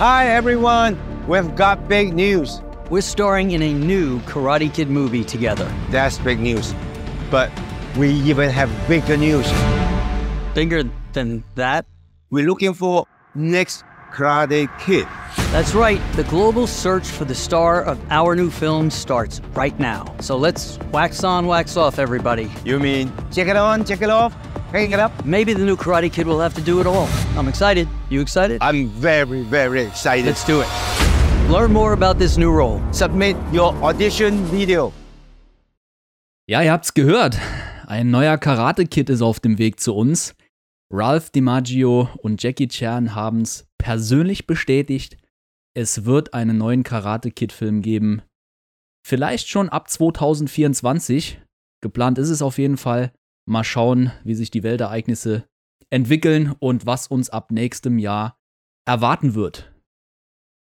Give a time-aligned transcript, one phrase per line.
[0.00, 0.98] Hi everyone,
[1.28, 2.62] we've got big news.
[2.88, 5.70] We're starring in a new Karate Kid movie together.
[5.90, 6.74] That's big news.
[7.30, 7.50] But
[7.98, 9.46] we even have bigger news.
[10.54, 11.84] Bigger than that?
[12.30, 15.06] We're looking for next Karate Kid.
[15.52, 16.00] That's right.
[16.16, 20.14] The global search for the star of our new film starts right now.
[20.20, 22.50] So let's wax on, wax off, everybody.
[22.64, 24.34] You mean check it on, check it off,
[24.72, 25.12] hang it up?
[25.24, 27.08] Maybe the new Karate Kid will have to do it all.
[27.36, 27.88] I'm excited.
[28.08, 28.58] You excited?
[28.60, 30.26] I'm very, very excited.
[30.26, 30.68] Let's do it.
[31.50, 32.80] Learn more about this new role.
[32.92, 34.92] Submit your audition video.
[36.48, 37.38] Ja, ihr habt's gehört.
[37.86, 40.34] Ein neuer Karate Kid ist auf dem Weg zu uns.
[40.92, 45.16] Ralph DiMaggio und Jackie Chan haben's persönlich bestätigt.
[45.74, 48.22] Es wird einen neuen Karate Kid Film geben.
[49.06, 51.40] Vielleicht schon ab 2024.
[51.80, 53.12] Geplant ist es auf jeden Fall.
[53.50, 55.44] Mal schauen, wie sich die Weltereignisse
[55.90, 58.38] entwickeln und was uns ab nächstem Jahr
[58.86, 59.74] erwarten wird.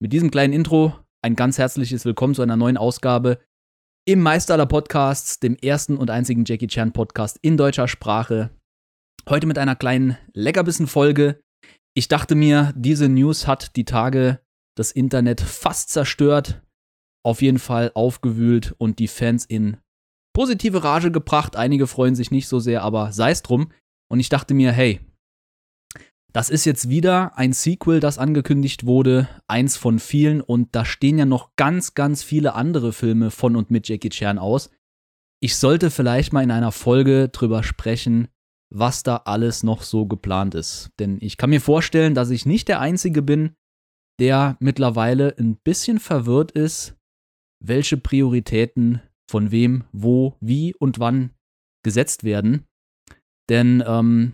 [0.01, 3.39] Mit diesem kleinen Intro ein ganz herzliches Willkommen zu einer neuen Ausgabe
[4.07, 8.51] im Meister aller Podcasts, dem ersten und einzigen Jackie Chan Podcast in deutscher Sprache.
[9.27, 11.41] Heute mit einer kleinen Leckerbissen-Folge.
[11.93, 14.39] Ich dachte mir, diese News hat die Tage
[14.77, 16.61] das Internet fast zerstört,
[17.25, 19.75] auf jeden Fall aufgewühlt und die Fans in
[20.37, 21.55] positive Rage gebracht.
[21.55, 23.71] Einige freuen sich nicht so sehr, aber sei es drum.
[24.07, 24.99] Und ich dachte mir, hey,
[26.31, 31.17] das ist jetzt wieder ein Sequel, das angekündigt wurde, eins von vielen und da stehen
[31.17, 34.69] ja noch ganz, ganz viele andere Filme von und mit Jackie Chan aus.
[35.41, 38.27] Ich sollte vielleicht mal in einer Folge drüber sprechen,
[38.71, 40.91] was da alles noch so geplant ist.
[40.99, 43.55] Denn ich kann mir vorstellen, dass ich nicht der Einzige bin,
[44.19, 46.95] der mittlerweile ein bisschen verwirrt ist,
[47.59, 51.31] welche Prioritäten von wem, wo, wie und wann
[51.83, 52.65] gesetzt werden.
[53.49, 54.33] Denn ähm,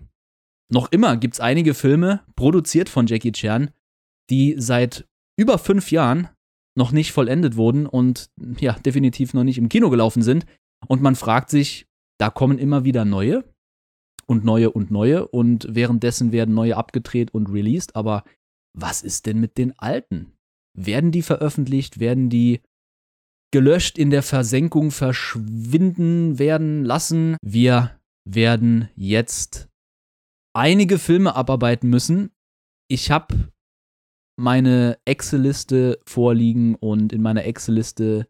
[0.72, 3.72] noch immer gibt es einige Filme, produziert von Jackie Chan,
[4.30, 5.08] die seit
[5.40, 6.30] über fünf Jahren
[6.76, 10.46] noch nicht vollendet wurden und ja, definitiv noch nicht im Kino gelaufen sind.
[10.88, 11.88] Und man fragt sich,
[12.20, 13.44] da kommen immer wieder neue
[14.26, 17.96] und neue und neue und währenddessen werden neue abgedreht und released.
[17.96, 18.24] Aber
[18.76, 20.34] was ist denn mit den alten?
[20.76, 22.00] Werden die veröffentlicht?
[22.00, 22.62] Werden die
[23.54, 27.38] gelöscht in der Versenkung verschwinden werden lassen?
[27.44, 29.70] Wir werden jetzt
[30.56, 32.32] einige Filme abarbeiten müssen.
[32.90, 33.54] Ich habe
[34.40, 38.28] meine Excel-Liste vorliegen und in meiner Excel-Liste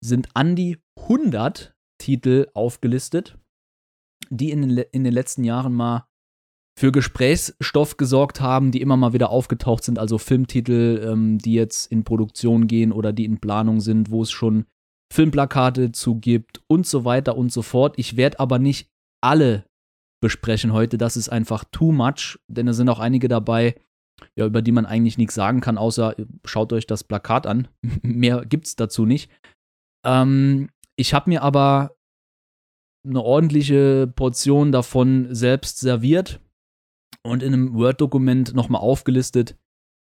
[0.00, 3.36] sind an die 100 Titel aufgelistet,
[4.30, 6.06] die in den, in den letzten Jahren mal
[6.78, 11.90] für Gesprächsstoff gesorgt haben, die immer mal wieder aufgetaucht sind, also Filmtitel, ähm, die jetzt
[11.92, 14.66] in Produktion gehen oder die in Planung sind, wo es schon
[15.12, 17.98] Filmplakate zu gibt und so weiter und so fort.
[17.98, 18.88] Ich werde aber nicht
[19.22, 19.66] alle
[20.22, 20.96] besprechen heute.
[20.96, 23.74] Das ist einfach too much, denn es sind auch einige dabei,
[24.36, 27.68] ja, über die man eigentlich nichts sagen kann, außer schaut euch das Plakat an.
[28.02, 29.30] Mehr gibt's dazu nicht.
[30.06, 31.96] Ähm, ich habe mir aber
[33.06, 36.40] eine ordentliche Portion davon selbst serviert
[37.22, 39.56] und in einem Word-Dokument nochmal aufgelistet.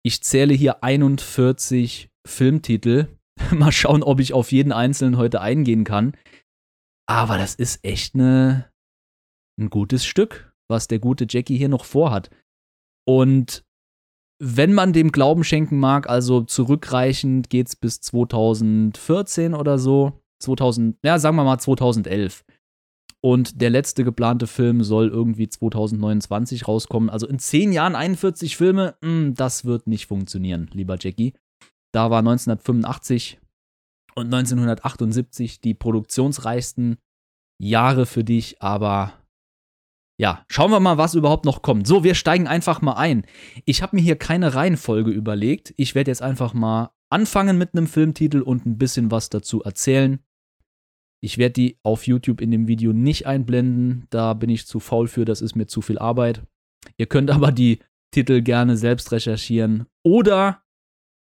[0.04, 3.08] Ich zähle hier 41 Filmtitel.
[3.52, 6.16] mal schauen, ob ich auf jeden einzelnen heute eingehen kann.
[7.08, 8.70] Aber das ist echt eine,
[9.60, 12.30] ein gutes Stück, was der gute Jackie hier noch vorhat.
[13.06, 13.64] Und
[14.40, 20.98] wenn man dem Glauben schenken mag, also zurückreichend geht es bis 2014 oder so, 2000,
[21.04, 22.44] ja, sagen wir mal 2011.
[23.24, 27.08] Und der letzte geplante Film soll irgendwie 2029 rauskommen.
[27.08, 31.34] Also in 10 Jahren 41 Filme, mh, hm, das wird nicht funktionieren, lieber Jackie.
[31.92, 33.38] Da war 1985
[34.14, 36.98] und 1978 die produktionsreichsten
[37.58, 39.12] Jahre für dich, aber
[40.18, 41.86] ja, schauen wir mal, was überhaupt noch kommt.
[41.86, 43.24] So, wir steigen einfach mal ein.
[43.64, 45.72] Ich habe mir hier keine Reihenfolge überlegt.
[45.76, 50.20] Ich werde jetzt einfach mal anfangen mit einem Filmtitel und ein bisschen was dazu erzählen.
[51.24, 54.06] Ich werde die auf YouTube in dem Video nicht einblenden.
[54.10, 56.44] Da bin ich zu faul für, das ist mir zu viel Arbeit.
[56.98, 57.78] Ihr könnt aber die
[58.12, 60.62] Titel gerne selbst recherchieren oder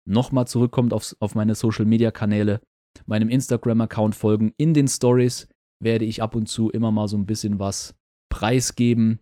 [0.06, 2.60] nochmal zurückkommt auf, auf meine Social Media Kanäle,
[3.06, 4.52] meinem Instagram-Account folgen.
[4.58, 5.48] In den Stories
[5.82, 7.94] werde ich ab und zu immer mal so ein bisschen was
[8.30, 9.20] preisgeben.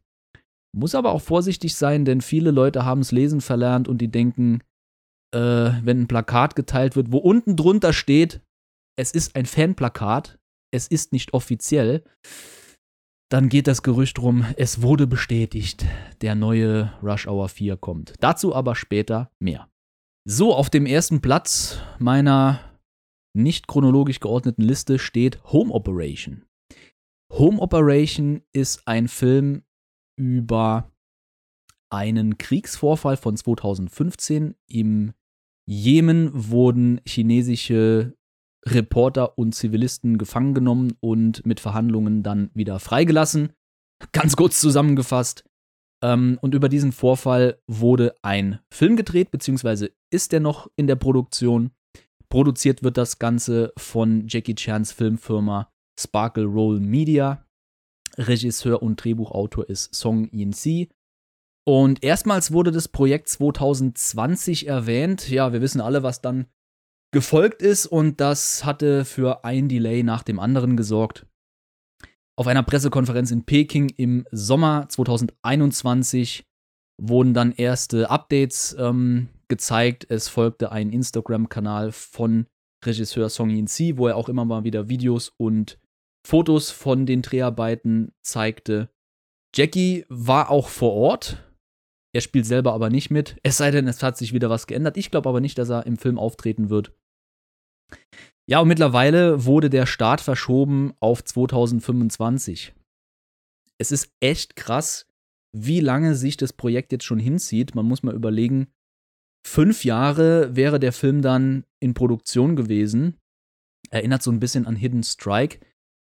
[0.76, 4.60] Muss aber auch vorsichtig sein, denn viele Leute haben es lesen verlernt und die denken,
[5.34, 5.38] äh,
[5.82, 8.40] wenn ein Plakat geteilt wird, wo unten drunter steht,
[8.98, 10.35] es ist ein Fanplakat,
[10.72, 12.04] es ist nicht offiziell,
[13.30, 15.84] dann geht das Gerücht rum, es wurde bestätigt,
[16.20, 18.14] der neue Rush Hour 4 kommt.
[18.20, 19.68] Dazu aber später mehr.
[20.28, 22.60] So, auf dem ersten Platz meiner
[23.36, 26.44] nicht chronologisch geordneten Liste steht Home Operation.
[27.32, 29.62] Home Operation ist ein Film
[30.18, 30.90] über
[31.90, 34.54] einen Kriegsvorfall von 2015.
[34.68, 35.12] Im
[35.68, 38.16] Jemen wurden chinesische
[38.66, 43.52] Reporter und Zivilisten gefangen genommen und mit Verhandlungen dann wieder freigelassen.
[44.12, 45.44] Ganz kurz zusammengefasst.
[46.02, 50.96] Ähm, und über diesen Vorfall wurde ein Film gedreht, beziehungsweise ist er noch in der
[50.96, 51.70] Produktion.
[52.28, 57.44] Produziert wird das Ganze von Jackie Chans Filmfirma Sparkle Roll Media.
[58.18, 60.88] Regisseur und Drehbuchautor ist Song Yin-si.
[61.68, 65.28] Und erstmals wurde das Projekt 2020 erwähnt.
[65.28, 66.46] Ja, wir wissen alle, was dann
[67.16, 71.24] gefolgt ist und das hatte für ein Delay nach dem anderen gesorgt.
[72.38, 76.44] Auf einer Pressekonferenz in Peking im Sommer 2021
[77.00, 80.06] wurden dann erste Updates ähm, gezeigt.
[80.10, 82.48] Es folgte ein Instagram-Kanal von
[82.84, 85.78] Regisseur Song Yin-si, wo er auch immer mal wieder Videos und
[86.26, 88.90] Fotos von den Dreharbeiten zeigte.
[89.54, 91.42] Jackie war auch vor Ort.
[92.14, 93.38] Er spielt selber aber nicht mit.
[93.42, 94.98] Es sei denn, es hat sich wieder was geändert.
[94.98, 96.92] Ich glaube aber nicht, dass er im Film auftreten wird.
[98.48, 102.74] Ja, und mittlerweile wurde der Start verschoben auf 2025.
[103.78, 105.06] Es ist echt krass,
[105.52, 107.74] wie lange sich das Projekt jetzt schon hinzieht.
[107.74, 108.68] Man muss mal überlegen,
[109.46, 113.16] fünf Jahre wäre der Film dann in Produktion gewesen.
[113.90, 115.60] Erinnert so ein bisschen an Hidden Strike.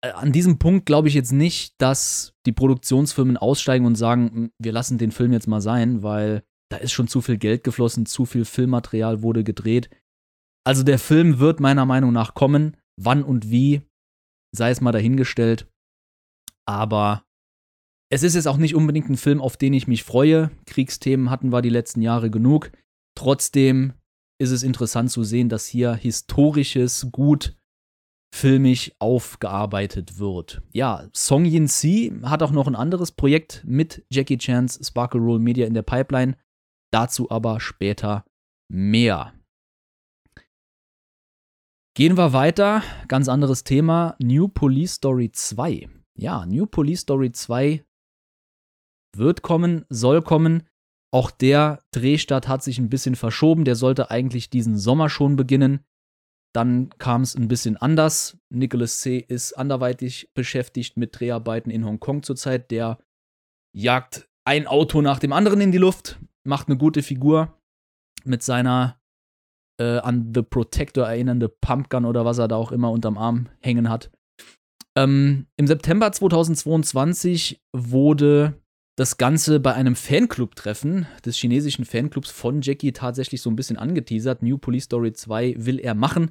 [0.02, 4.72] Äh, an diesem Punkt glaube ich jetzt nicht, dass die Produktionsfirmen aussteigen und sagen, wir
[4.72, 8.24] lassen den Film jetzt mal sein, weil da ist schon zu viel Geld geflossen, zu
[8.24, 9.90] viel Filmmaterial wurde gedreht.
[10.66, 12.76] Also der Film wird meiner Meinung nach kommen.
[13.00, 13.82] Wann und wie,
[14.52, 15.70] sei es mal dahingestellt.
[16.66, 17.24] Aber
[18.10, 20.50] es ist jetzt auch nicht unbedingt ein Film, auf den ich mich freue.
[20.66, 22.72] Kriegsthemen hatten wir die letzten Jahre genug.
[23.16, 23.92] Trotzdem
[24.40, 27.56] ist es interessant zu sehen, dass hier historisches gut
[28.34, 30.62] filmisch aufgearbeitet wird.
[30.72, 35.66] Ja, Song Yin-si hat auch noch ein anderes Projekt mit Jackie Chans Sparkle Roll Media
[35.66, 36.36] in der Pipeline.
[36.92, 38.24] Dazu aber später
[38.68, 39.32] mehr.
[41.96, 45.88] Gehen wir weiter, ganz anderes Thema, New Police Story 2.
[46.18, 47.86] Ja, New Police Story 2
[49.16, 50.68] wird kommen, soll kommen.
[51.10, 53.64] Auch der Drehstart hat sich ein bisschen verschoben.
[53.64, 55.86] Der sollte eigentlich diesen Sommer schon beginnen.
[56.54, 58.36] Dann kam es ein bisschen anders.
[58.50, 59.16] Nicholas C.
[59.16, 62.70] ist anderweitig beschäftigt mit Dreharbeiten in Hongkong zurzeit.
[62.70, 62.98] Der
[63.74, 67.58] jagt ein Auto nach dem anderen in die Luft, macht eine gute Figur
[68.22, 69.00] mit seiner
[69.80, 73.88] äh, an The Protector erinnernde Pumpgun oder was er da auch immer unterm Arm hängen
[73.88, 74.10] hat.
[74.96, 78.54] Ähm, Im September 2022 wurde
[78.96, 84.42] das Ganze bei einem Fanclub-Treffen des chinesischen Fanclubs von Jackie tatsächlich so ein bisschen angeteasert.
[84.42, 86.30] New Police Story 2 will er machen.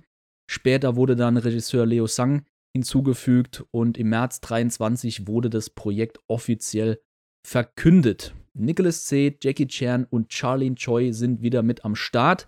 [0.50, 2.44] Später wurde dann Regisseur Leo Sang
[2.76, 7.00] hinzugefügt und im März 23 wurde das Projekt offiziell
[7.46, 8.34] verkündet.
[8.54, 12.48] Nicholas C., Jackie Chan und Charlene Choi sind wieder mit am Start.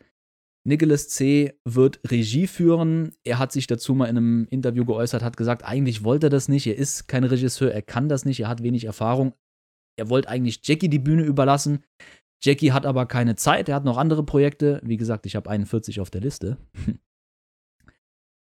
[0.67, 1.53] Nicholas C.
[1.63, 3.13] wird Regie führen.
[3.23, 6.49] Er hat sich dazu mal in einem Interview geäußert, hat gesagt, eigentlich wollte er das
[6.49, 6.67] nicht.
[6.67, 9.33] Er ist kein Regisseur, er kann das nicht, er hat wenig Erfahrung,
[9.97, 11.85] er wollte eigentlich Jackie die Bühne überlassen.
[12.43, 14.81] Jackie hat aber keine Zeit, er hat noch andere Projekte.
[14.83, 16.57] Wie gesagt, ich habe 41 auf der Liste.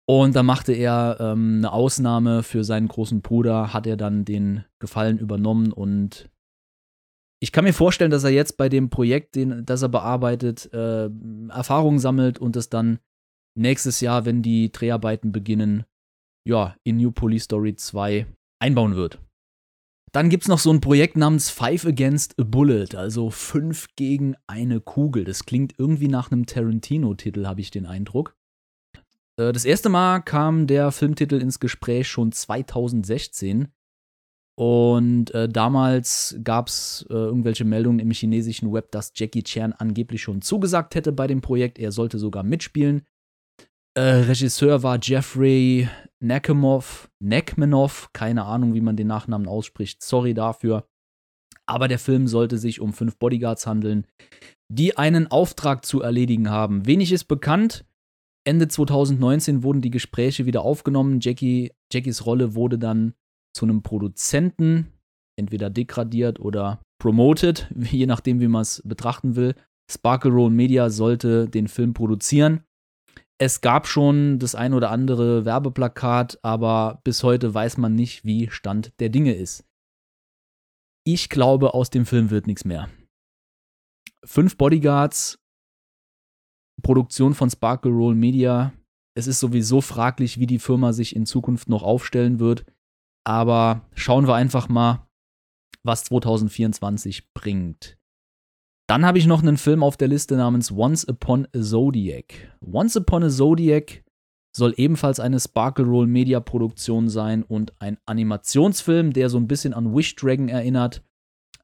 [0.09, 4.65] Und da machte er ähm, eine Ausnahme für seinen großen Bruder, hat er dann den
[4.81, 6.31] Gefallen übernommen und
[7.41, 11.09] ich kann mir vorstellen, dass er jetzt bei dem Projekt, den, das er bearbeitet, äh,
[11.49, 12.99] Erfahrungen sammelt und es dann
[13.57, 15.85] nächstes Jahr, wenn die Dreharbeiten beginnen,
[16.47, 18.27] ja, in New Police Story 2
[18.61, 19.21] einbauen wird.
[20.13, 24.37] Dann gibt es noch so ein Projekt namens Five Against a Bullet, also fünf gegen
[24.47, 25.25] eine Kugel.
[25.25, 28.35] Das klingt irgendwie nach einem Tarantino-Titel, habe ich den Eindruck.
[29.39, 33.69] Äh, das erste Mal kam der Filmtitel ins Gespräch schon 2016.
[34.59, 40.21] Und äh, damals gab es äh, irgendwelche Meldungen im chinesischen Web, dass Jackie Chan angeblich
[40.21, 41.79] schon zugesagt hätte bei dem Projekt.
[41.79, 43.03] Er sollte sogar mitspielen.
[43.95, 45.89] Äh, Regisseur war Jeffrey
[46.19, 50.89] Nekemov, Nekmenov, keine Ahnung, wie man den Nachnamen ausspricht, sorry dafür.
[51.67, 54.09] Aber der Film sollte sich um fünf Bodyguards handeln,
[54.69, 56.85] die einen Auftrag zu erledigen haben.
[56.85, 57.87] Wenig ist bekannt.
[58.45, 61.21] Ende 2019 wurden die Gespräche wieder aufgenommen.
[61.21, 63.15] Jackie, Jackies Rolle wurde dann
[63.55, 64.93] zu einem Produzenten,
[65.39, 69.55] entweder degradiert oder promoted, je nachdem, wie man es betrachten will.
[69.91, 72.65] Sparkle Roll Media sollte den Film produzieren.
[73.41, 78.51] Es gab schon das ein oder andere Werbeplakat, aber bis heute weiß man nicht, wie
[78.51, 79.65] Stand der Dinge ist.
[81.07, 82.91] Ich glaube, aus dem Film wird nichts mehr.
[84.25, 85.39] Fünf Bodyguards,
[86.83, 88.73] Produktion von Sparkle Roll Media.
[89.17, 92.67] Es ist sowieso fraglich, wie die Firma sich in Zukunft noch aufstellen wird.
[93.29, 95.07] Aber schauen wir einfach mal,
[95.83, 97.99] was 2024 bringt.
[98.89, 102.57] Dann habe ich noch einen Film auf der Liste namens Once Upon a Zodiac.
[102.65, 104.03] Once Upon a Zodiac
[104.57, 109.75] soll ebenfalls eine Sparkle Roll Media Produktion sein und ein Animationsfilm, der so ein bisschen
[109.75, 111.03] an Wish Dragon erinnert.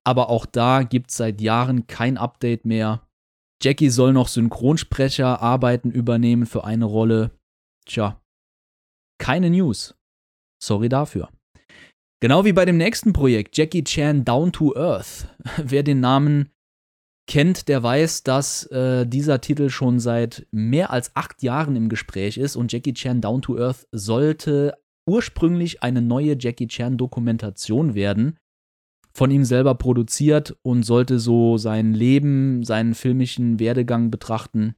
[0.05, 3.09] Aber auch da gibt es seit Jahren kein Update mehr.
[3.63, 7.31] Jackie soll noch Synchronsprecher Arbeiten übernehmen für eine Rolle.
[7.87, 8.21] Tja,
[9.19, 9.95] keine News.
[10.63, 11.31] Sorry dafür.
[12.25, 15.29] Genau wie bei dem nächsten Projekt, Jackie Chan Down to Earth.
[15.63, 16.49] Wer den Namen
[17.29, 22.39] kennt, der weiß, dass äh, dieser Titel schon seit mehr als acht Jahren im Gespräch
[22.39, 24.73] ist und Jackie Chan Down to Earth sollte
[25.07, 28.39] ursprünglich eine neue Jackie Chan Dokumentation werden,
[29.13, 34.77] von ihm selber produziert und sollte so sein Leben, seinen filmischen Werdegang betrachten.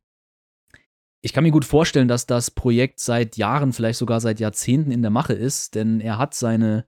[1.22, 5.02] Ich kann mir gut vorstellen, dass das Projekt seit Jahren, vielleicht sogar seit Jahrzehnten in
[5.02, 6.86] der Mache ist, denn er hat seine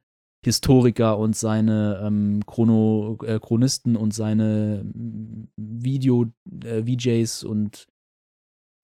[0.49, 7.87] Historiker und seine ähm, Chrono, äh, Chronisten und seine mm, Video-VJs äh, und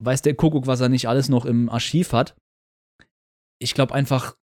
[0.03, 2.35] weiß der Kuckuck, was er nicht alles noch im Archiv hat.
[3.59, 4.35] Ich glaube einfach,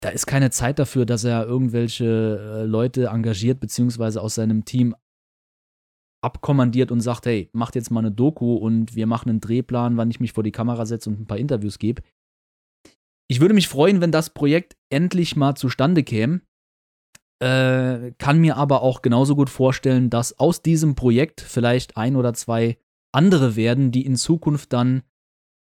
[0.00, 4.94] da ist keine Zeit dafür, dass er irgendwelche äh, Leute engagiert, beziehungsweise aus seinem Team
[6.22, 10.10] abkommandiert und sagt, hey, macht jetzt mal eine Doku und wir machen einen Drehplan, wann
[10.10, 12.02] ich mich vor die Kamera setze und ein paar Interviews gebe.
[13.30, 16.40] Ich würde mich freuen, wenn das Projekt endlich mal zustande käme.
[17.40, 22.34] Äh, kann mir aber auch genauso gut vorstellen, dass aus diesem Projekt vielleicht ein oder
[22.34, 22.78] zwei
[23.12, 25.02] andere werden, die in Zukunft dann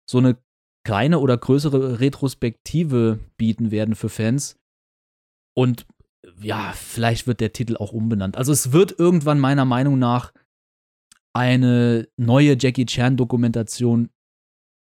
[0.10, 0.38] so eine
[0.86, 4.58] kleine oder größere Retrospektive bieten werden für Fans.
[5.54, 5.86] Und
[6.40, 8.38] ja, vielleicht wird der Titel auch umbenannt.
[8.38, 10.32] Also es wird irgendwann meiner Meinung nach
[11.34, 14.10] eine neue Jackie Chan Dokumentation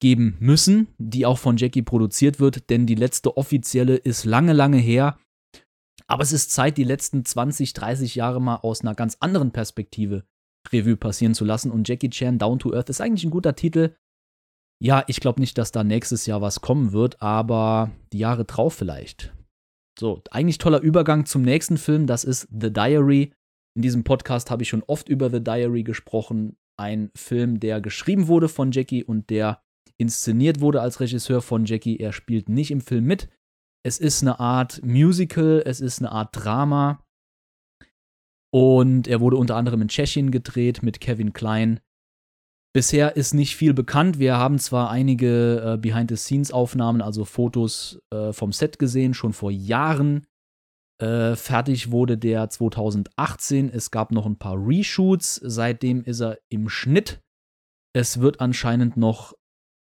[0.01, 4.79] geben müssen, die auch von Jackie produziert wird, denn die letzte offizielle ist lange, lange
[4.79, 5.19] her
[6.09, 10.25] aber es ist Zeit, die letzten 20, 30 Jahre mal aus einer ganz anderen Perspektive
[10.73, 11.71] Revue passieren zu lassen.
[11.71, 13.95] Und Jackie Chan Down to Earth ist eigentlich ein guter Titel.
[14.83, 18.75] Ja, ich glaube nicht, dass da nächstes Jahr was kommen wird, aber die Jahre drauf
[18.75, 19.35] vielleicht.
[19.99, 23.33] So, eigentlich toller Übergang zum nächsten Film, das ist The Diary.
[23.75, 26.57] In diesem Podcast habe ich schon oft über The Diary gesprochen.
[26.79, 29.61] Ein Film, der geschrieben wurde von Jackie und der
[29.99, 31.97] inszeniert wurde als Regisseur von Jackie.
[31.97, 33.29] Er spielt nicht im Film mit,
[33.85, 37.05] es ist eine Art Musical, es ist eine Art Drama.
[38.51, 41.81] Und er wurde unter anderem in Tschechien gedreht mit Kevin Klein.
[42.75, 44.19] Bisher ist nicht viel bekannt.
[44.19, 50.27] Wir haben zwar einige äh, Behind-the-Scenes-Aufnahmen, also Fotos äh, vom Set gesehen, schon vor Jahren.
[51.01, 53.71] Äh, fertig wurde der 2018.
[53.71, 55.41] Es gab noch ein paar Reshoots.
[55.43, 57.21] Seitdem ist er im Schnitt.
[57.95, 59.35] Es wird anscheinend noch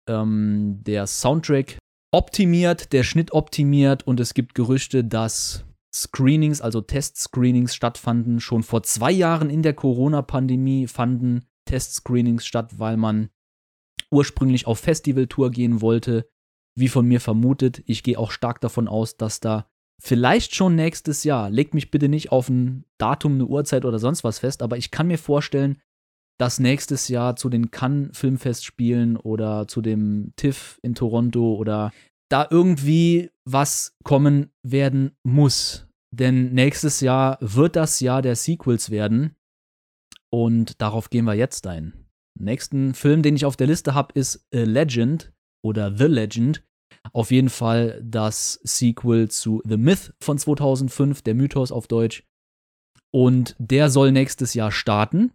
[0.08, 1.78] ähm, der Soundtrack
[2.12, 8.40] optimiert, der Schnitt optimiert und es gibt Gerüchte, dass Screenings, also Testscreenings stattfanden.
[8.40, 13.30] Schon vor zwei Jahren in der Corona-Pandemie fanden Testscreenings statt, weil man
[14.12, 16.30] ursprünglich auf Festivaltour gehen wollte.
[16.76, 19.68] Wie von mir vermutet, ich gehe auch stark davon aus, dass da
[20.00, 24.24] vielleicht schon nächstes Jahr, legt mich bitte nicht auf ein Datum, eine Uhrzeit oder sonst
[24.24, 25.82] was fest, aber ich kann mir vorstellen,
[26.38, 31.92] dass nächstes Jahr zu den Cannes Filmfestspielen oder zu dem TIFF in Toronto oder
[32.30, 35.88] da irgendwie was kommen werden muss.
[36.12, 39.36] Denn nächstes Jahr wird das Jahr der Sequels werden.
[40.30, 42.08] Und darauf gehen wir jetzt ein.
[42.40, 46.64] Nächsten Film, den ich auf der Liste habe, ist A Legend oder The Legend.
[47.14, 52.24] Auf jeden Fall das Sequel zu The Myth von 2005, der Mythos auf Deutsch.
[53.12, 55.32] Und der soll nächstes Jahr starten.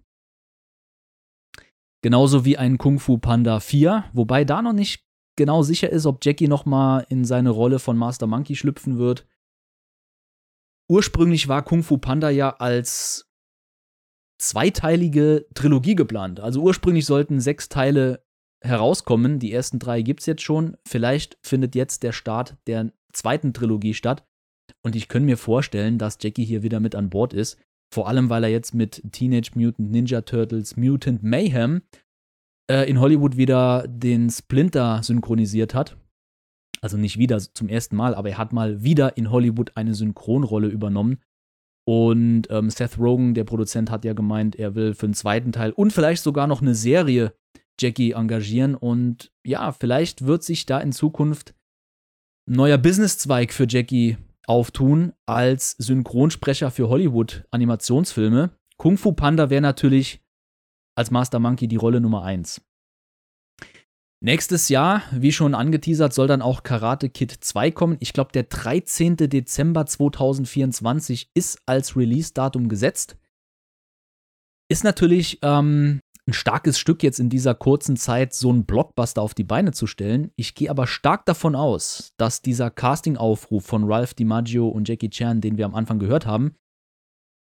[2.03, 5.07] Genauso wie ein Kung Fu Panda 4, wobei da noch nicht
[5.37, 9.27] genau sicher ist, ob Jackie nochmal in seine Rolle von Master Monkey schlüpfen wird.
[10.91, 13.31] Ursprünglich war Kung Fu Panda ja als
[14.39, 16.41] zweiteilige Trilogie geplant.
[16.41, 18.25] Also ursprünglich sollten sechs Teile
[18.61, 19.39] herauskommen.
[19.39, 20.77] Die ersten drei gibt es jetzt schon.
[20.87, 24.27] Vielleicht findet jetzt der Start der zweiten Trilogie statt.
[24.83, 27.59] Und ich könnte mir vorstellen, dass Jackie hier wieder mit an Bord ist.
[27.93, 31.83] Vor allem, weil er jetzt mit Teenage Mutant Ninja Turtles Mutant Mayhem
[32.71, 35.99] äh, in Hollywood wieder den Splinter synchronisiert hat.
[36.81, 40.69] Also nicht wieder zum ersten Mal, aber er hat mal wieder in Hollywood eine Synchronrolle
[40.69, 41.19] übernommen.
[41.87, 45.73] Und ähm, Seth Rogen, der Produzent, hat ja gemeint, er will für den zweiten Teil
[45.73, 47.35] und vielleicht sogar noch eine Serie
[47.79, 48.75] Jackie engagieren.
[48.75, 51.55] Und ja, vielleicht wird sich da in Zukunft
[52.49, 58.51] ein neuer Businesszweig für Jackie auftun als Synchronsprecher für Hollywood-Animationsfilme.
[58.77, 60.23] Kung Fu Panda wäre natürlich
[60.97, 62.61] als Master Monkey die Rolle Nummer 1.
[64.25, 67.97] Nächstes Jahr, wie schon angeteasert, soll dann auch Karate Kid 2 kommen.
[67.99, 69.17] Ich glaube, der 13.
[69.17, 73.17] Dezember 2024 ist als Release-Datum gesetzt.
[74.69, 79.35] Ist natürlich ähm, ein starkes Stück jetzt in dieser kurzen Zeit, so einen Blockbuster auf
[79.35, 80.31] die Beine zu stellen.
[80.37, 85.41] Ich gehe aber stark davon aus, dass dieser Casting-Aufruf von Ralph DiMaggio und Jackie Chan,
[85.41, 86.55] den wir am Anfang gehört haben,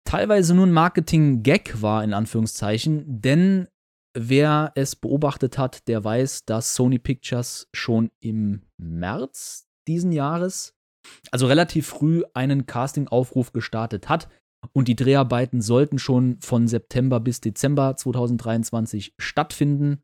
[0.05, 3.69] teilweise nur ein Marketing-Gag war, in Anführungszeichen, denn
[4.15, 10.75] wer es beobachtet hat, der weiß, dass Sony Pictures schon im März diesen Jahres,
[11.31, 14.29] also relativ früh, einen Casting-Aufruf gestartet hat.
[14.73, 20.03] Und die Dreharbeiten sollten schon von September bis Dezember 2023 stattfinden.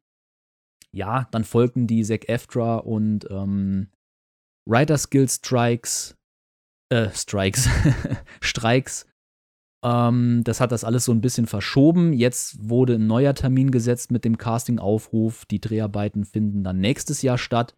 [0.92, 3.88] Ja, dann folgten die Zack Eftra und ähm,
[4.68, 6.16] Writer Skill Strikes,
[6.90, 7.68] äh, Strikes,
[8.40, 9.06] Streiks
[9.84, 12.14] ähm, das hat das alles so ein bisschen verschoben.
[12.14, 15.44] Jetzt wurde ein neuer Termin gesetzt mit dem Casting-Aufruf.
[15.44, 17.76] Die Dreharbeiten finden dann nächstes Jahr statt.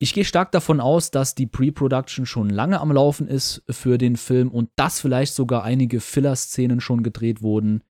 [0.00, 4.16] Ich gehe stark davon aus, dass die Pre-Production schon lange am Laufen ist für den
[4.16, 7.82] Film und dass vielleicht sogar einige Filler-Szenen schon gedreht wurden.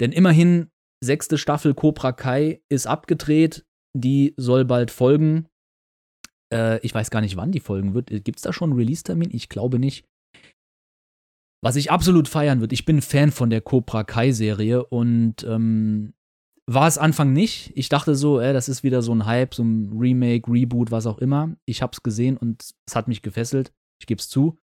[0.00, 0.70] Denn immerhin,
[1.02, 3.64] sechste Staffel Cobra Kai ist abgedreht.
[3.96, 5.46] Die soll bald folgen.
[6.52, 8.08] Äh, ich weiß gar nicht, wann die folgen wird.
[8.08, 9.30] Gibt es da schon einen Release-Termin?
[9.32, 10.04] Ich glaube nicht.
[11.60, 16.12] Was ich absolut feiern würde, ich bin Fan von der Cobra Kai-Serie und ähm,
[16.68, 17.72] war es Anfang nicht.
[17.76, 21.06] Ich dachte so, äh, das ist wieder so ein Hype, so ein Remake, Reboot, was
[21.06, 21.56] auch immer.
[21.64, 23.72] Ich hab's gesehen und es hat mich gefesselt.
[24.00, 24.58] Ich geb's zu.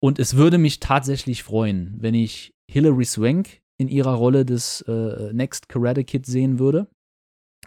[0.00, 5.32] Und es würde mich tatsächlich freuen, wenn ich Hilary Swank in ihrer Rolle des äh,
[5.32, 6.88] Next Karate Kid sehen würde.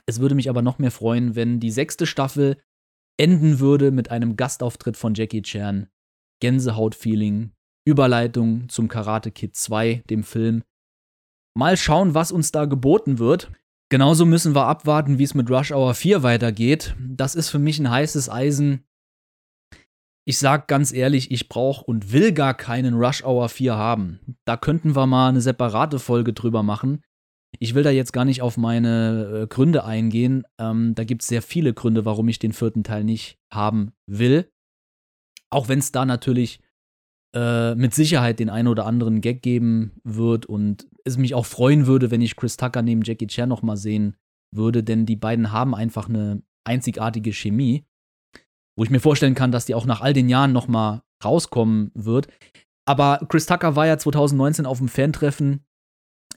[0.05, 2.57] Es würde mich aber noch mehr freuen, wenn die sechste Staffel
[3.17, 5.87] enden würde mit einem Gastauftritt von Jackie Chan.
[6.41, 7.51] Gänsehaut-Feeling,
[7.87, 10.63] Überleitung zum Karate Kid 2, dem Film.
[11.57, 13.51] Mal schauen, was uns da geboten wird.
[13.89, 16.95] Genauso müssen wir abwarten, wie es mit Rush Hour 4 weitergeht.
[16.99, 18.83] Das ist für mich ein heißes Eisen.
[20.27, 24.19] Ich sag ganz ehrlich, ich brauche und will gar keinen Rush Hour 4 haben.
[24.43, 27.03] Da könnten wir mal eine separate Folge drüber machen.
[27.59, 30.43] Ich will da jetzt gar nicht auf meine äh, Gründe eingehen.
[30.59, 34.51] Ähm, da gibt es sehr viele Gründe, warum ich den vierten Teil nicht haben will.
[35.51, 36.59] Auch wenn es da natürlich
[37.33, 41.87] äh, mit Sicherheit den einen oder anderen Gag geben wird und es mich auch freuen
[41.87, 44.15] würde, wenn ich Chris Tucker neben Jackie Chan noch mal sehen
[44.51, 47.85] würde, denn die beiden haben einfach eine einzigartige Chemie,
[48.75, 51.91] wo ich mir vorstellen kann, dass die auch nach all den Jahren noch mal rauskommen
[51.93, 52.27] wird.
[52.87, 55.63] Aber Chris Tucker war ja 2019 auf dem Fantreffen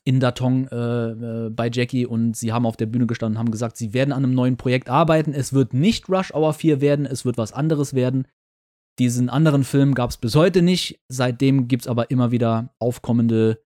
[0.05, 3.51] in Datong äh, äh, bei Jackie und sie haben auf der Bühne gestanden und haben
[3.51, 5.35] gesagt, sie werden an einem neuen Projekt arbeiten.
[5.35, 8.27] Es wird nicht Rush Hour 4 werden, es wird was anderes werden.
[8.99, 11.01] Diesen anderen Film gab es bis heute nicht.
[11.09, 13.63] Seitdem gibt es aber immer wieder aufkommende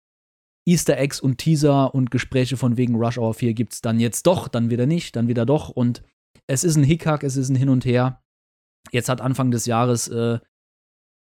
[0.66, 4.26] Easter Eggs und Teaser und Gespräche von wegen Rush Hour 4 gibt es dann jetzt
[4.26, 5.68] doch, dann wieder nicht, dann wieder doch.
[5.68, 6.02] Und
[6.46, 8.22] es ist ein Hickhack, es ist ein Hin und Her.
[8.90, 10.38] Jetzt hat Anfang des Jahres äh,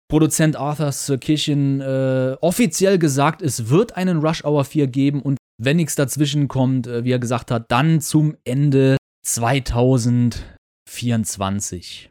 [0.09, 5.77] Produzent Arthur Sirkishin äh, offiziell gesagt, es wird einen Rush Hour 4 geben und wenn
[5.77, 12.11] nichts dazwischen kommt, äh, wie er gesagt hat, dann zum Ende 2024.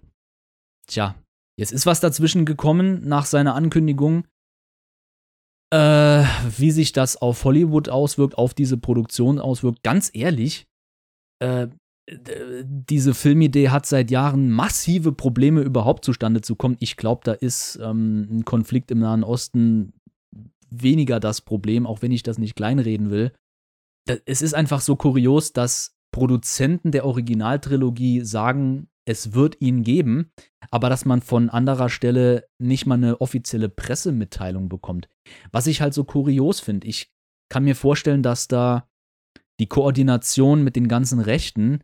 [0.87, 1.15] Tja,
[1.61, 4.23] Jetzt ist was dazwischen gekommen nach seiner Ankündigung.
[5.73, 6.25] Äh,
[6.57, 9.83] wie sich das auf Hollywood auswirkt, auf diese Produktion auswirkt.
[9.83, 10.67] Ganz ehrlich,
[11.39, 11.67] äh,
[12.09, 16.75] diese Filmidee hat seit Jahren massive Probleme überhaupt zustande zu kommen.
[16.79, 19.93] Ich glaube, da ist ähm, ein Konflikt im Nahen Osten
[20.69, 23.31] weniger das Problem, auch wenn ich das nicht kleinreden will.
[24.25, 30.31] Es ist einfach so kurios, dass Produzenten der Originaltrilogie sagen, es wird ihn geben,
[30.71, 35.09] aber dass man von anderer Stelle nicht mal eine offizielle Pressemitteilung bekommt.
[35.51, 36.87] Was ich halt so kurios finde.
[36.87, 37.11] Ich
[37.49, 38.89] kann mir vorstellen, dass da
[39.59, 41.81] die Koordination mit den ganzen Rechten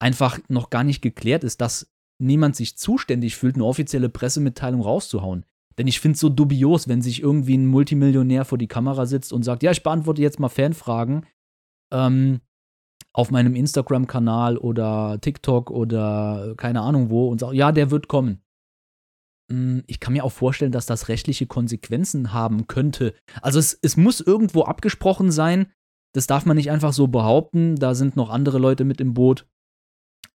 [0.00, 5.44] einfach noch gar nicht geklärt ist, dass niemand sich zuständig fühlt, eine offizielle Pressemitteilung rauszuhauen.
[5.76, 9.32] Denn ich finde es so dubios, wenn sich irgendwie ein Multimillionär vor die Kamera sitzt
[9.32, 11.26] und sagt, ja, ich beantworte jetzt mal Fanfragen.
[11.92, 12.40] Ähm,
[13.14, 18.42] auf meinem Instagram-Kanal oder TikTok oder keine Ahnung wo und sage, ja, der wird kommen.
[19.50, 23.14] Hm, ich kann mir auch vorstellen, dass das rechtliche Konsequenzen haben könnte.
[23.40, 25.72] Also es, es muss irgendwo abgesprochen sein.
[26.12, 27.76] Das darf man nicht einfach so behaupten.
[27.76, 29.46] Da sind noch andere Leute mit im Boot,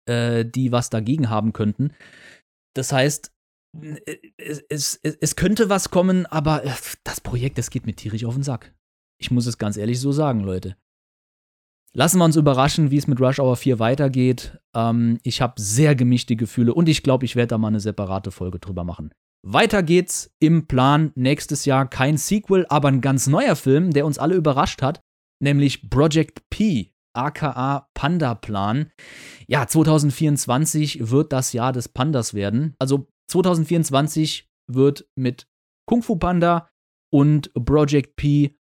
[0.06, 1.92] äh, die was dagegen haben könnten.
[2.76, 3.34] Das heißt,
[4.38, 6.72] es, es, es könnte was kommen, aber äh,
[7.04, 8.74] das Projekt, das geht mir tierisch auf den Sack.
[9.22, 10.78] Ich muss es ganz ehrlich so sagen, Leute.
[11.94, 14.60] Lassen wir uns überraschen, wie es mit Rush Hour 4 weitergeht.
[14.76, 18.32] Ähm, ich habe sehr gemischte Gefühle und ich glaube, ich werde da mal eine separate
[18.32, 19.12] Folge drüber machen.
[19.42, 24.20] Weiter geht's im Plan nächstes Jahr kein Sequel, aber ein ganz neuer Film, der uns
[24.20, 25.02] alle überrascht hat,
[25.42, 28.92] nämlich Project P, aka Panda Plan.
[29.48, 32.76] Ja, 2024 wird das Jahr des Pandas werden.
[32.80, 35.48] Also 2024 wird mit
[35.88, 36.70] Kung Fu Panda
[37.12, 38.59] und Project P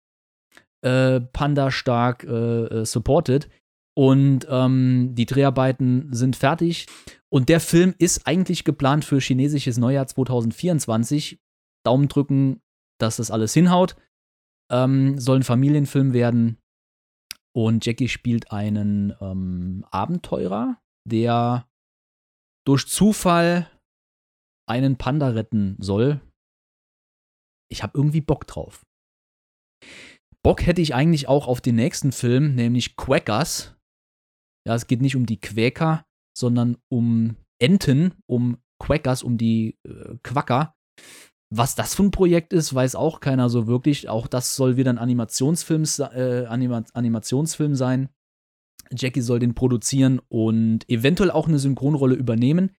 [0.81, 3.49] äh, Panda stark äh, äh, supported.
[3.95, 6.87] Und ähm, die Dreharbeiten sind fertig.
[7.29, 11.39] Und der Film ist eigentlich geplant für chinesisches Neujahr 2024.
[11.83, 12.61] Daumen drücken,
[12.97, 13.95] dass das alles hinhaut.
[14.71, 16.57] Ähm, soll ein Familienfilm werden.
[17.53, 21.67] Und Jackie spielt einen ähm, Abenteurer, der
[22.65, 23.69] durch Zufall
[24.67, 26.21] einen Panda retten soll.
[27.71, 28.85] Ich habe irgendwie Bock drauf.
[30.43, 33.75] Bock hätte ich eigentlich auch auf den nächsten Film, nämlich Quackers.
[34.65, 36.05] Ja, es geht nicht um die Quäker,
[36.37, 40.75] sondern um Enten, um Quackers, um die äh, Quacker.
[41.51, 44.07] Was das für ein Projekt ist, weiß auch keiner so wirklich.
[44.07, 48.09] Auch das soll wieder ein Animationsfilm, äh, Anima Animationsfilm sein.
[48.91, 52.75] Jackie soll den produzieren und eventuell auch eine Synchronrolle übernehmen.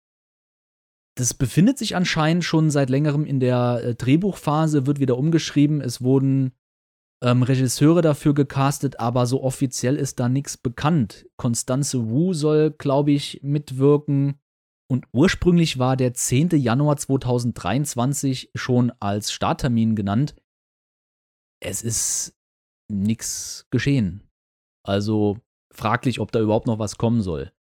[1.16, 5.81] Das befindet sich anscheinend schon seit längerem in der äh, Drehbuchphase, wird wieder umgeschrieben.
[5.81, 6.53] Es wurden
[7.22, 11.26] ähm, Regisseure dafür gecastet, aber so offiziell ist da nichts bekannt.
[11.37, 14.40] Constanze Wu soll, glaube ich, mitwirken.
[14.90, 16.50] Und ursprünglich war der 10.
[16.50, 20.35] Januar 2023 schon als Starttermin genannt.
[21.62, 22.37] Es ist
[22.90, 24.28] nichts geschehen.
[24.83, 25.38] Also
[25.72, 27.52] fraglich, ob da überhaupt noch was kommen soll.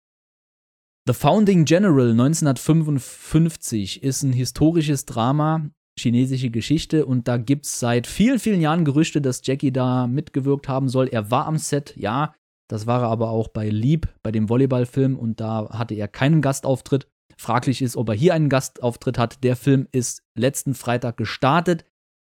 [1.06, 5.70] The Founding General 1955 ist ein historisches Drama
[6.00, 10.68] chinesische Geschichte und da gibt es seit vielen, vielen Jahren Gerüchte, dass Jackie da mitgewirkt
[10.68, 11.08] haben soll.
[11.08, 12.34] Er war am Set, ja,
[12.70, 16.42] das war er aber auch bei Leap, bei dem Volleyballfilm und da hatte er keinen
[16.42, 17.08] Gastauftritt.
[17.38, 19.44] Fraglich ist, ob er hier einen Gastauftritt hat.
[19.44, 21.86] Der Film ist letzten Freitag gestartet.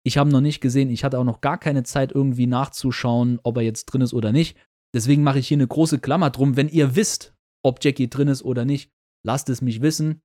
[0.03, 0.89] Ich habe noch nicht gesehen.
[0.89, 4.31] Ich hatte auch noch gar keine Zeit, irgendwie nachzuschauen, ob er jetzt drin ist oder
[4.31, 4.57] nicht.
[4.93, 6.55] Deswegen mache ich hier eine große Klammer drum.
[6.55, 8.91] Wenn ihr wisst, ob Jackie drin ist oder nicht,
[9.25, 10.21] lasst es mich wissen.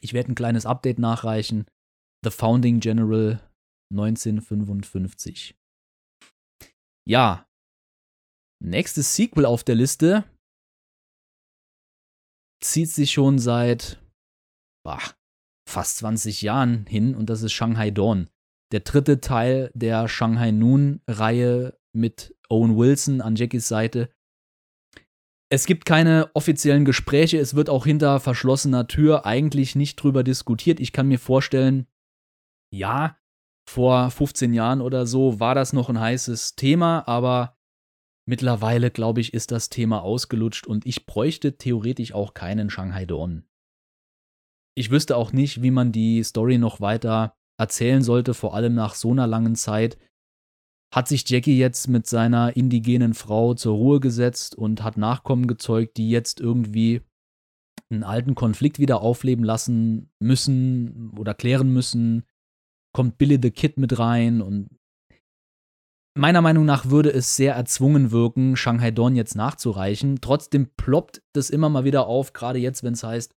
[0.00, 1.66] Ich werde ein kleines Update nachreichen.
[2.24, 3.40] The Founding General
[3.92, 5.54] 1955.
[7.06, 7.46] Ja.
[8.62, 10.24] Nächstes Sequel auf der Liste
[12.62, 14.00] zieht sich schon seit
[14.84, 15.02] boah,
[15.68, 18.30] fast 20 Jahren hin und das ist Shanghai Dawn.
[18.72, 24.10] Der dritte Teil der Shanghai Noon-Reihe mit Owen Wilson an Jackies Seite.
[25.52, 30.80] Es gibt keine offiziellen Gespräche, es wird auch hinter verschlossener Tür eigentlich nicht drüber diskutiert.
[30.80, 31.86] Ich kann mir vorstellen,
[32.76, 33.16] ja,
[33.68, 37.56] vor 15 Jahren oder so war das noch ein heißes Thema, aber
[38.26, 43.44] mittlerweile, glaube ich, ist das Thema ausgelutscht und ich bräuchte theoretisch auch keinen Shanghai Dawn.
[44.76, 48.94] Ich wüsste auch nicht, wie man die Story noch weiter erzählen sollte, vor allem nach
[48.94, 49.96] so einer langen Zeit.
[50.92, 55.96] Hat sich Jackie jetzt mit seiner indigenen Frau zur Ruhe gesetzt und hat Nachkommen gezeugt,
[55.96, 57.02] die jetzt irgendwie
[57.90, 62.24] einen alten Konflikt wieder aufleben lassen müssen oder klären müssen,
[62.94, 64.70] kommt Billy the Kid mit rein und
[66.16, 70.20] meiner Meinung nach würde es sehr erzwungen wirken, Shanghai Dawn jetzt nachzureichen.
[70.20, 73.34] Trotzdem ploppt das immer mal wieder auf, gerade jetzt, wenn es heißt,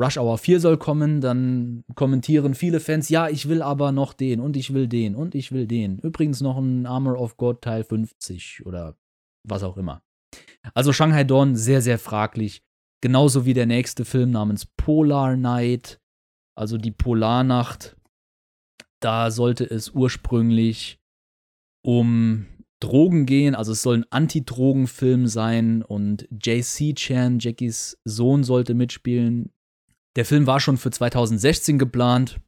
[0.00, 4.40] Rush Hour 4 soll kommen, dann kommentieren viele Fans, ja, ich will aber noch den
[4.40, 5.98] und ich will den und ich will den.
[5.98, 8.96] Übrigens noch ein Armor of God Teil 50 oder
[9.46, 10.02] was auch immer.
[10.72, 12.62] Also Shanghai Dawn sehr, sehr fraglich.
[13.02, 16.00] Genauso wie der nächste Film namens Polar Night,
[16.56, 17.96] also die Polarnacht
[19.04, 20.98] da sollte es ursprünglich
[21.84, 22.46] um
[22.82, 29.52] Drogen gehen, also es soll ein Anti-Drogen-Film sein und JC Chan, Jackies Sohn, sollte mitspielen.
[30.16, 32.40] Der Film war schon für 2016 geplant.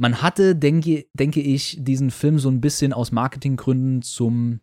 [0.00, 4.60] Man hatte, denke, denke ich, diesen Film so ein bisschen aus Marketinggründen zum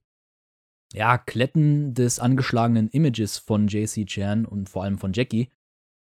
[0.93, 5.49] ja, Kletten des angeschlagenen Images von JC Chan und vor allem von Jackie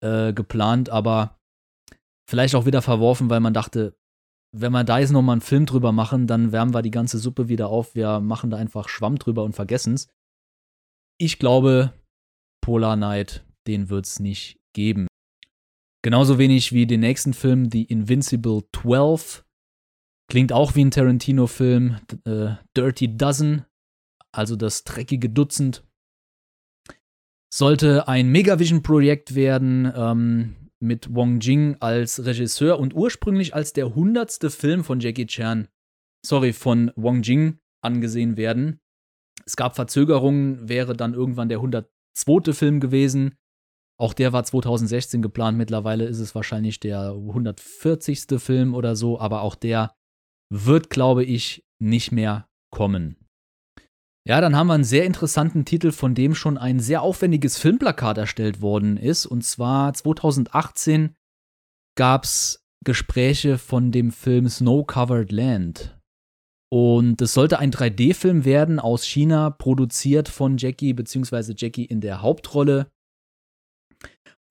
[0.02, 1.38] äh, geplant, aber
[2.30, 3.98] vielleicht auch wieder verworfen, weil man dachte,
[4.52, 7.50] wenn wir da jetzt nochmal einen Film drüber machen, dann wärmen wir die ganze Suppe
[7.50, 7.96] wieder auf.
[7.96, 10.08] Wir machen da einfach Schwamm drüber und vergessen es.
[11.20, 11.94] Ich glaube,
[12.62, 15.08] Polar Night, den wird es nicht geben.
[16.02, 19.46] Genauso wenig wie den nächsten Film, The Invincible 12.
[20.30, 21.98] Klingt auch wie ein Tarantino-Film.
[22.26, 23.66] Äh, Dirty Dozen,
[24.32, 25.84] also das dreckige Dutzend.
[27.54, 29.92] Sollte ein Megavision-Projekt werden.
[29.94, 35.68] Ähm, mit Wong Jing als Regisseur und ursprünglich als der hundertste Film von Jackie Chan,
[36.26, 38.80] sorry, von Wong Jing angesehen werden.
[39.46, 42.54] Es gab Verzögerungen, wäre dann irgendwann der 102.
[42.54, 43.36] Film gewesen.
[44.00, 45.58] Auch der war 2016 geplant.
[45.58, 48.40] Mittlerweile ist es wahrscheinlich der 140.
[48.40, 49.94] Film oder so, aber auch der
[50.50, 53.18] wird, glaube ich, nicht mehr kommen.
[54.30, 58.20] Ja, dann haben wir einen sehr interessanten Titel, von dem schon ein sehr aufwendiges Filmplakat
[58.20, 59.26] erstellt worden ist.
[59.26, 61.16] Und zwar 2018
[61.98, 66.00] gab es Gespräche von dem Film Snow Covered Land.
[66.72, 72.22] Und es sollte ein 3D-Film werden aus China, produziert von Jackie, beziehungsweise Jackie in der
[72.22, 72.92] Hauptrolle.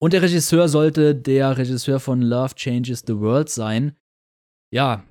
[0.01, 3.95] Und der Regisseur sollte der Regisseur von Love Changes the World sein.
[4.73, 5.05] Ja,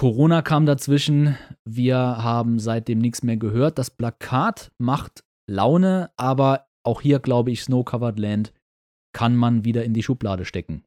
[0.00, 1.36] Corona kam dazwischen.
[1.66, 3.76] Wir haben seitdem nichts mehr gehört.
[3.76, 8.54] Das Plakat macht Laune, aber auch hier glaube ich, Snow Covered Land
[9.12, 10.84] kann man wieder in die Schublade stecken.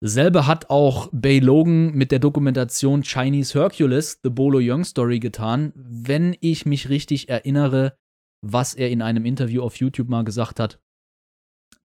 [0.00, 5.72] Dasselbe hat auch Bay Logan mit der Dokumentation Chinese Hercules, The Bolo Young Story getan.
[5.74, 7.98] Wenn ich mich richtig erinnere,
[8.40, 10.80] was er in einem Interview auf YouTube mal gesagt hat.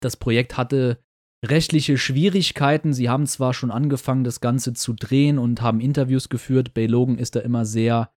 [0.01, 1.03] Das Projekt hatte
[1.45, 2.93] rechtliche Schwierigkeiten.
[2.93, 6.75] Sie haben zwar schon angefangen, das Ganze zu drehen und haben Interviews geführt.
[6.75, 8.13] Bay Logan ist da immer sehr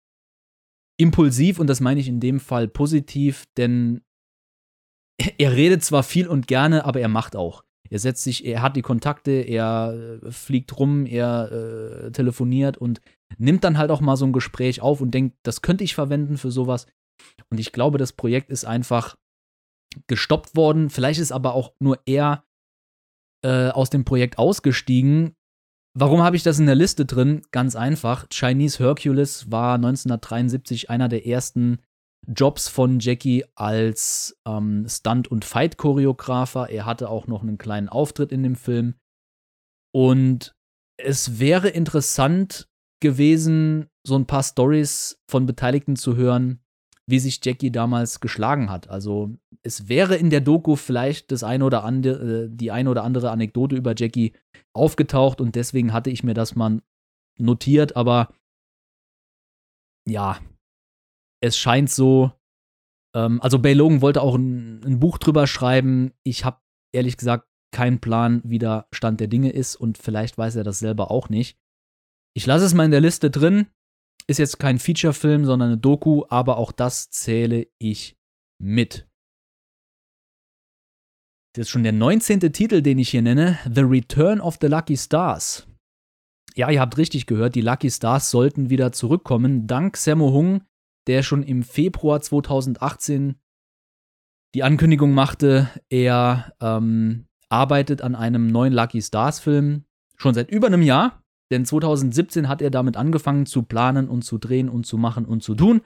[0.98, 4.02] impulsiv und das meine ich in dem Fall positiv, denn
[5.38, 7.64] er redet zwar viel und gerne, aber er macht auch.
[7.90, 13.02] Er setzt sich, er hat die Kontakte, er äh, fliegt rum, er äh, telefoniert und
[13.38, 16.38] nimmt dann halt auch mal so ein Gespräch auf und denkt, das könnte ich verwenden
[16.38, 16.88] für sowas.
[17.50, 19.18] Und ich glaube, das Projekt ist einfach
[20.08, 20.90] gestoppt worden.
[20.90, 22.46] Vielleicht ist aber auch nur er
[23.44, 25.34] äh, aus dem Projekt ausgestiegen.
[25.94, 27.42] Warum habe ich das in der Liste drin?
[27.52, 28.28] Ganz einfach.
[28.30, 31.80] Chinese Hercules war 1973 einer der ersten
[32.28, 36.70] Jobs von Jackie als ähm, Stunt- und Fight-Choreografer.
[36.70, 38.96] Er hatte auch noch einen kleinen Auftritt in dem Film.
[39.94, 40.54] Und
[40.98, 42.70] es wäre interessant
[43.02, 46.61] gewesen, so ein paar Stories von Beteiligten zu hören,
[47.12, 48.90] wie sich Jackie damals geschlagen hat.
[48.90, 53.04] Also es wäre in der Doku vielleicht das eine oder andere, äh, die eine oder
[53.04, 54.34] andere Anekdote über Jackie
[54.74, 56.82] aufgetaucht und deswegen hatte ich mir das mal
[57.38, 58.34] notiert, aber
[60.08, 60.40] ja,
[61.44, 62.32] es scheint so,
[63.16, 66.14] ähm, also Logan wollte auch ein, ein Buch drüber schreiben.
[66.24, 66.62] Ich habe
[66.94, 70.80] ehrlich gesagt keinen Plan, wie der Stand der Dinge ist und vielleicht weiß er das
[70.80, 71.58] selber auch nicht.
[72.36, 73.68] Ich lasse es mal in der Liste drin.
[74.28, 78.18] Ist jetzt kein Feature-Film, sondern eine Doku, aber auch das zähle ich
[78.60, 79.08] mit.
[81.54, 82.40] Das ist schon der 19.
[82.54, 85.68] Titel, den ich hier nenne: The Return of the Lucky Stars.
[86.56, 90.64] Ja, ihr habt richtig gehört, die Lucky Stars sollten wieder zurückkommen, dank Sammo Hung,
[91.08, 93.36] der schon im Februar 2018
[94.54, 99.86] die Ankündigung machte, er ähm, arbeitet an einem neuen Lucky Stars Film
[100.18, 101.21] schon seit über einem Jahr.
[101.52, 105.44] Denn 2017 hat er damit angefangen zu planen und zu drehen und zu machen und
[105.44, 105.82] zu tun.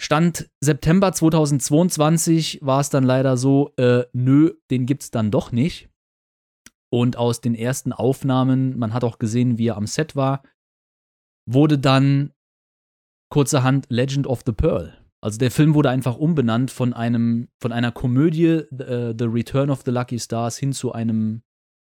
[0.00, 5.90] Stand September 2022 war es dann leider so, äh, nö, den gibt's dann doch nicht.
[6.90, 10.42] Und aus den ersten Aufnahmen, man hat auch gesehen, wie er am Set war,
[11.46, 12.32] wurde dann
[13.30, 14.96] kurzerhand Legend of the Pearl.
[15.22, 19.82] Also der Film wurde einfach umbenannt von einem, von einer Komödie, uh, The Return of
[19.84, 21.42] the Lucky Stars, hin zu einem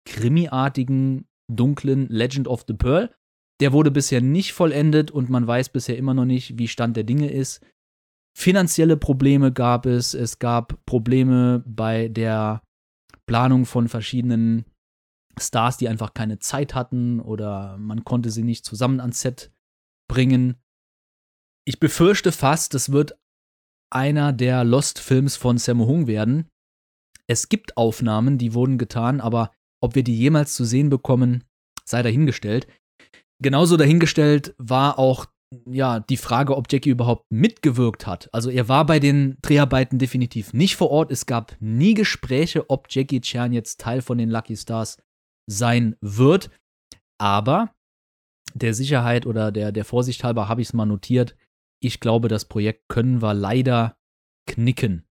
[0.06, 3.14] krimiartigen, dunklen Legend of the Pearl.
[3.60, 7.04] Der wurde bisher nicht vollendet und man weiß bisher immer noch nicht, wie Stand der
[7.04, 7.64] Dinge ist.
[8.36, 12.62] Finanzielle Probleme gab es, es gab Probleme bei der
[13.26, 14.64] Planung von verschiedenen
[15.38, 19.52] Stars, die einfach keine Zeit hatten oder man konnte sie nicht zusammen ans Set
[20.08, 20.56] bringen
[21.66, 23.18] ich befürchte fast, das wird
[23.90, 26.48] einer der Lost-Films von Sammo Hung werden.
[27.26, 29.50] Es gibt Aufnahmen, die wurden getan, aber
[29.84, 31.44] ob wir die jemals zu sehen bekommen,
[31.84, 32.66] sei dahingestellt.
[33.42, 35.26] Genauso dahingestellt war auch
[35.66, 38.28] ja, die Frage, ob Jackie überhaupt mitgewirkt hat.
[38.32, 41.12] Also er war bei den Dreharbeiten definitiv nicht vor Ort.
[41.12, 44.98] Es gab nie Gespräche, ob Jackie Chan jetzt Teil von den Lucky Stars
[45.46, 46.50] sein wird.
[47.20, 47.72] Aber
[48.54, 51.36] der Sicherheit oder der, der Vorsicht halber habe ich es mal notiert.
[51.80, 53.96] Ich glaube, das Projekt können wir leider
[54.48, 55.04] knicken.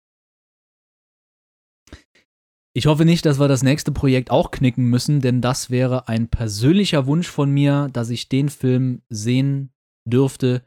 [2.74, 6.30] Ich hoffe nicht, dass wir das nächste Projekt auch knicken müssen, denn das wäre ein
[6.30, 9.74] persönlicher Wunsch von mir, dass ich den Film sehen
[10.08, 10.64] dürfte.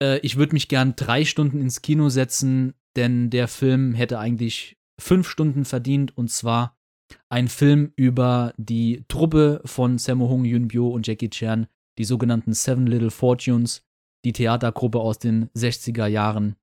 [0.00, 4.78] Äh, ich würde mich gern drei Stunden ins Kino setzen, denn der Film hätte eigentlich
[5.00, 6.76] fünf Stunden verdient und zwar
[7.28, 11.66] ein Film über die Truppe von Sammo Hung, Yun Bio und Jackie Chan,
[11.98, 13.84] die sogenannten Seven Little Fortunes,
[14.24, 16.56] die Theatergruppe aus den 60er Jahren.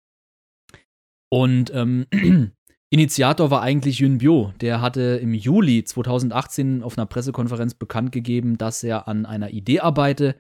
[1.30, 2.06] Und ähm,
[2.92, 4.54] Initiator war eigentlich Yun Bio.
[4.62, 9.80] Der hatte im Juli 2018 auf einer Pressekonferenz bekannt gegeben, dass er an einer Idee
[9.80, 10.40] arbeite,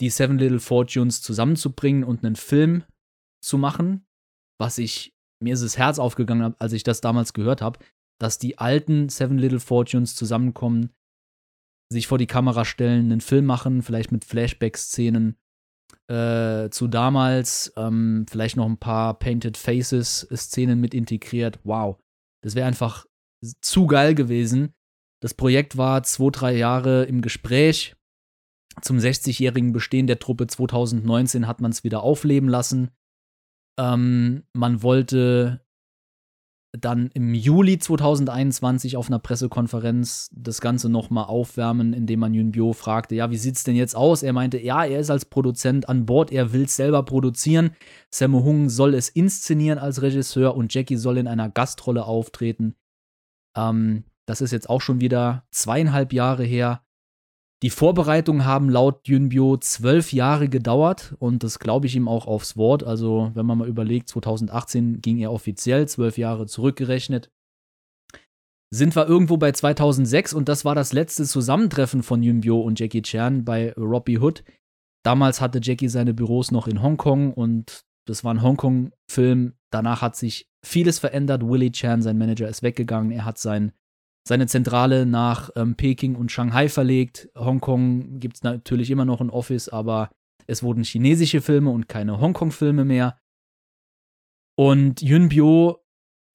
[0.00, 2.84] die Seven Little Fortunes zusammenzubringen und einen Film
[3.42, 4.06] zu machen.
[4.60, 7.78] Was ich, mir ist das Herz aufgegangen, als ich das damals gehört habe,
[8.20, 10.90] dass die alten Seven Little Fortunes zusammenkommen,
[11.90, 15.36] sich vor die Kamera stellen, einen Film machen, vielleicht mit Flashback-Szenen
[16.08, 21.58] äh, zu damals, ähm, vielleicht noch ein paar Painted Faces-Szenen mit integriert.
[21.64, 21.98] Wow,
[22.42, 23.06] das wäre einfach
[23.60, 24.74] zu geil gewesen.
[25.20, 27.96] Das Projekt war zwei, drei Jahre im Gespräch.
[28.80, 32.90] Zum 60-jährigen Bestehen der Truppe 2019 hat man es wieder aufleben lassen.
[33.78, 35.64] Ähm, man wollte
[36.72, 42.72] dann im Juli 2021 auf einer Pressekonferenz das Ganze nochmal aufwärmen, indem man Yun Bio
[42.74, 44.22] fragte, ja, wie sieht's denn jetzt aus?
[44.22, 47.70] Er meinte, ja, er ist als Produzent an Bord, er will es selber produzieren.
[48.10, 52.74] Sammo Hung soll es inszenieren als Regisseur und Jackie soll in einer Gastrolle auftreten.
[53.56, 56.82] Ähm, das ist jetzt auch schon wieder zweieinhalb Jahre her.
[57.64, 62.56] Die Vorbereitungen haben laut Yunbyo zwölf Jahre gedauert und das glaube ich ihm auch aufs
[62.56, 62.84] Wort.
[62.84, 67.32] Also, wenn man mal überlegt, 2018 ging er offiziell, zwölf Jahre zurückgerechnet.
[68.70, 73.02] Sind wir irgendwo bei 2006 und das war das letzte Zusammentreffen von Yunbyo und Jackie
[73.02, 74.44] Chan bei Robbie Hood.
[75.04, 79.54] Damals hatte Jackie seine Büros noch in Hongkong und das war ein Hongkong-Film.
[79.72, 81.42] Danach hat sich vieles verändert.
[81.42, 83.10] Willie Chan, sein Manager, ist weggegangen.
[83.10, 83.72] Er hat sein
[84.28, 87.30] seine Zentrale nach ähm, Peking und Shanghai verlegt.
[87.34, 90.10] Hongkong gibt es natürlich immer noch ein Office, aber
[90.46, 93.18] es wurden chinesische Filme und keine Hongkong-Filme mehr.
[94.56, 95.84] Und Yunbyo,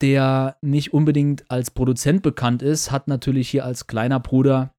[0.01, 4.73] der nicht unbedingt als Produzent bekannt ist, hat natürlich hier als kleiner Bruder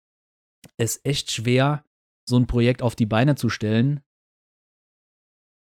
[0.76, 1.84] es echt schwer,
[2.28, 4.00] so ein Projekt auf die Beine zu stellen.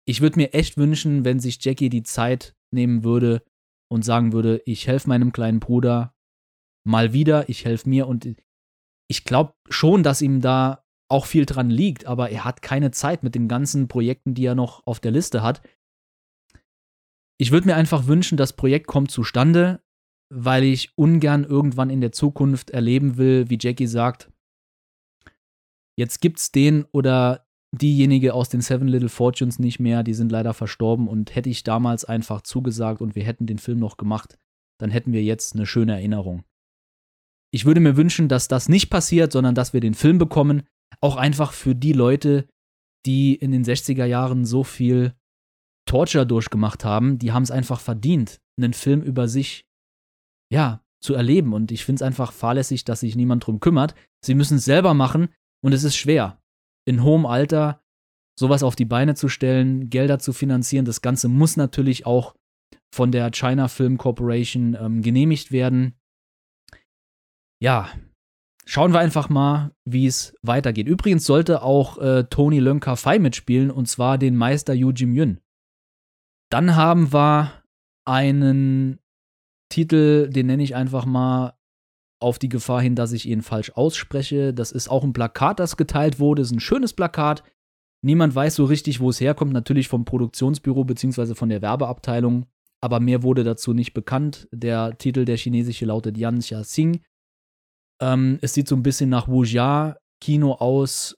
[0.06, 3.42] Ich würde mir echt wünschen, wenn sich Jackie die Zeit nehmen würde
[3.90, 6.13] und sagen würde, ich helfe meinem kleinen Bruder
[6.84, 8.36] mal wieder, ich helfe mir und
[9.08, 13.22] ich glaube schon, dass ihm da auch viel dran liegt, aber er hat keine Zeit
[13.22, 15.62] mit den ganzen Projekten, die er noch auf der Liste hat.
[17.38, 19.82] Ich würde mir einfach wünschen, das Projekt kommt zustande,
[20.32, 24.30] weil ich ungern irgendwann in der Zukunft erleben will, wie Jackie sagt,
[25.98, 30.54] jetzt gibt's den oder diejenige aus den Seven Little Fortunes nicht mehr, die sind leider
[30.54, 34.38] verstorben und hätte ich damals einfach zugesagt und wir hätten den Film noch gemacht,
[34.80, 36.44] dann hätten wir jetzt eine schöne Erinnerung.
[37.54, 40.64] Ich würde mir wünschen, dass das nicht passiert, sondern dass wir den Film bekommen.
[41.00, 42.48] Auch einfach für die Leute,
[43.06, 45.14] die in den 60er Jahren so viel
[45.86, 49.66] Torture durchgemacht haben, die haben es einfach verdient, einen Film über sich,
[50.52, 51.52] ja, zu erleben.
[51.52, 53.94] Und ich finde es einfach fahrlässig, dass sich niemand drum kümmert.
[54.24, 55.28] Sie müssen es selber machen
[55.64, 56.42] und es ist schwer.
[56.88, 57.80] In hohem Alter
[58.36, 62.34] sowas auf die Beine zu stellen, Gelder zu finanzieren, das Ganze muss natürlich auch
[62.92, 65.94] von der China Film Corporation ähm, genehmigt werden
[67.60, 67.88] ja,
[68.64, 70.88] schauen wir einfach mal, wie es weitergeht.
[70.88, 75.40] Übrigens sollte auch äh, Tony Lönker Fei mitspielen, und zwar den Meister Yu Jim Yun.
[76.50, 77.64] Dann haben wir
[78.06, 78.98] einen
[79.70, 81.54] Titel, den nenne ich einfach mal
[82.20, 84.54] auf die Gefahr hin, dass ich ihn falsch ausspreche.
[84.54, 86.42] Das ist auch ein Plakat, das geteilt wurde.
[86.42, 87.42] Das ist ein schönes Plakat.
[88.02, 89.52] Niemand weiß so richtig, wo es herkommt.
[89.52, 91.34] Natürlich vom Produktionsbüro bzw.
[91.34, 92.46] von der Werbeabteilung.
[92.80, 94.48] Aber mehr wurde dazu nicht bekannt.
[94.52, 97.00] Der Titel, der chinesische, lautet Yan Xia Xing.
[98.00, 101.16] Ähm, es sieht so ein bisschen nach Wuxia-Kino aus.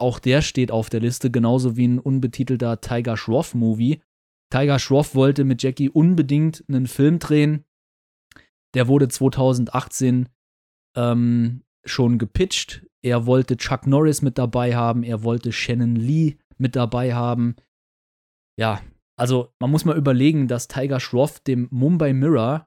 [0.00, 4.00] Auch der steht auf der Liste, genauso wie ein unbetitelter Tiger Schroff-Movie.
[4.50, 7.64] Tiger Schroff wollte mit Jackie unbedingt einen Film drehen.
[8.74, 10.28] Der wurde 2018
[10.96, 12.86] ähm, schon gepitcht.
[13.02, 17.56] Er wollte Chuck Norris mit dabei haben, er wollte Shannon Lee mit dabei haben.
[18.58, 18.82] Ja,
[19.18, 22.66] also man muss mal überlegen, dass Tiger Schroff dem Mumbai Mirror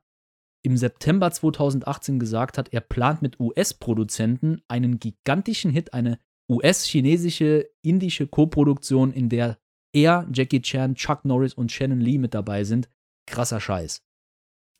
[0.64, 8.28] im September 2018 gesagt hat, er plant mit US-Produzenten einen gigantischen Hit, eine US-chinesische, indische
[8.28, 9.58] Koproduktion, in der
[9.94, 12.90] er, Jackie Chan, Chuck Norris und Shannon Lee mit dabei sind.
[13.28, 14.02] Krasser Scheiß.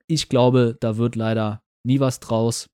[0.08, 2.70] Ich glaube, da wird leider nie was draus.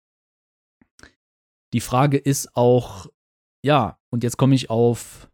[1.74, 3.08] Die Frage ist auch,
[3.64, 5.30] ja, und jetzt komme ich auf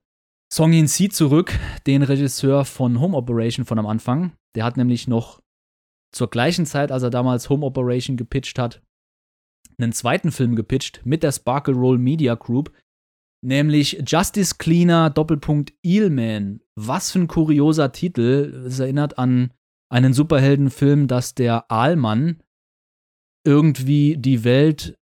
[0.51, 1.57] Song In Si zurück,
[1.87, 4.33] den Regisseur von Home Operation von am Anfang.
[4.55, 5.41] Der hat nämlich noch
[6.15, 8.81] zur gleichen Zeit, als er damals Home Operation gepitcht hat,
[9.77, 12.71] einen zweiten Film gepitcht mit der Sparkle Roll Media Group,
[13.43, 16.61] nämlich Justice Cleaner Doppelpunkt Eelman.
[16.75, 18.63] Was für ein kurioser Titel.
[18.65, 19.53] Es erinnert an
[19.91, 22.41] einen Superheldenfilm, dass der Aalmann
[23.45, 24.97] irgendwie die Welt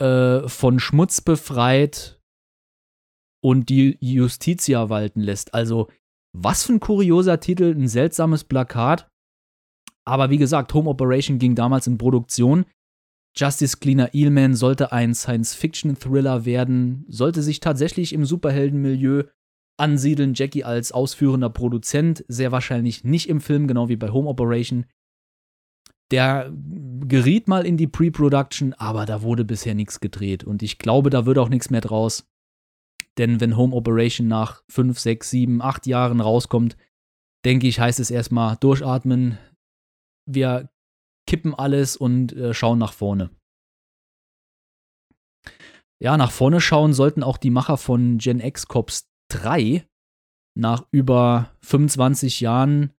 [0.00, 2.20] äh, von Schmutz befreit
[3.42, 5.54] und die Justitia walten lässt.
[5.54, 5.90] Also,
[6.34, 9.08] was für ein kurioser Titel, ein seltsames Plakat.
[10.06, 12.64] Aber wie gesagt, Home Operation ging damals in Produktion.
[13.36, 19.24] Justice Cleaner Eelman sollte ein Science-Fiction-Thriller werden, sollte sich tatsächlich im Superheldenmilieu
[19.78, 20.32] ansiedeln.
[20.34, 24.86] Jackie als ausführender Produzent, sehr wahrscheinlich nicht im Film, genau wie bei Home Operation.
[26.12, 26.52] Der
[27.00, 31.26] geriet mal in die Pre-Production, aber da wurde bisher nichts gedreht und ich glaube, da
[31.26, 32.26] wird auch nichts mehr draus.
[33.18, 36.76] Denn wenn Home Operation nach 5, 6, 7, 8 Jahren rauskommt,
[37.44, 39.38] denke ich, heißt es erstmal durchatmen,
[40.26, 40.70] wir
[41.26, 43.30] kippen alles und äh, schauen nach vorne.
[45.98, 49.86] ja, nach vorne schauen sollten auch die Macher von Gen X Cops 3.
[50.58, 52.92] Nach über 25 Jahren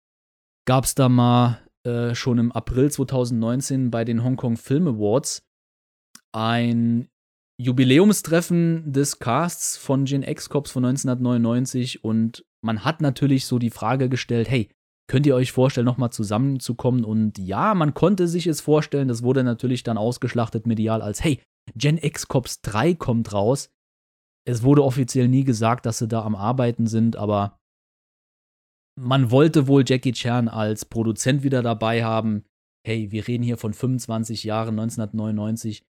[0.66, 5.46] gab es da mal äh, schon im April 2019 bei den Hong Kong Film Awards
[6.32, 7.08] ein
[7.58, 13.70] Jubiläumstreffen des Casts von Gen X Cops von 1999 und man hat natürlich so die
[13.70, 14.70] Frage gestellt, hey,
[15.08, 17.04] könnt ihr euch vorstellen, nochmal zusammenzukommen?
[17.04, 21.40] Und ja, man konnte sich es vorstellen, das wurde natürlich dann ausgeschlachtet medial als, hey,
[21.74, 23.70] Gen X Cops 3 kommt raus.
[24.46, 27.58] Es wurde offiziell nie gesagt, dass sie da am Arbeiten sind, aber
[28.98, 32.44] man wollte wohl Jackie Chan als Produzent wieder dabei haben.
[32.86, 35.82] Hey, wir reden hier von 25 Jahren, 1999.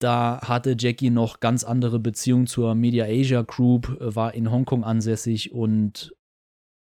[0.00, 5.52] Da hatte Jackie noch ganz andere Beziehungen zur Media Asia Group, war in Hongkong ansässig
[5.52, 6.14] und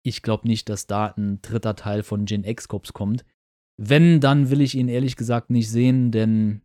[0.04, 3.26] ich glaube nicht, dass da ein dritter Teil von Gen X Cops kommt.
[3.78, 6.62] Wenn, dann will ich ihn ehrlich gesagt nicht sehen, denn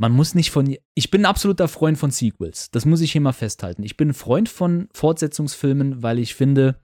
[0.00, 0.76] man muss nicht von.
[0.94, 2.70] Ich bin ein absoluter Freund von Sequels.
[2.70, 3.82] Das muss ich hier mal festhalten.
[3.82, 6.80] Ich bin ein Freund von Fortsetzungsfilmen, weil ich finde,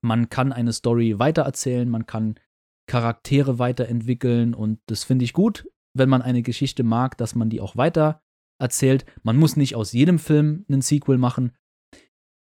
[0.00, 2.38] man kann eine Story weitererzählen, man kann
[2.86, 7.60] Charaktere weiterentwickeln und das finde ich gut, wenn man eine Geschichte mag, dass man die
[7.60, 8.22] auch weiter
[8.60, 9.04] erzählt.
[9.22, 11.52] Man muss nicht aus jedem Film einen Sequel machen.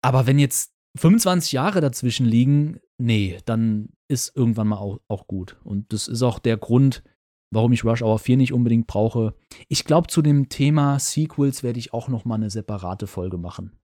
[0.04, 5.58] Aber wenn jetzt 25 Jahre dazwischen liegen, nee, dann ist irgendwann mal auch, auch gut.
[5.64, 7.04] Und das ist auch der Grund,
[7.52, 9.36] warum ich Rush Hour 4 nicht unbedingt brauche.
[9.70, 13.80] Ich glaube, zu dem Thema Sequels werde ich auch noch mal eine separate Folge machen.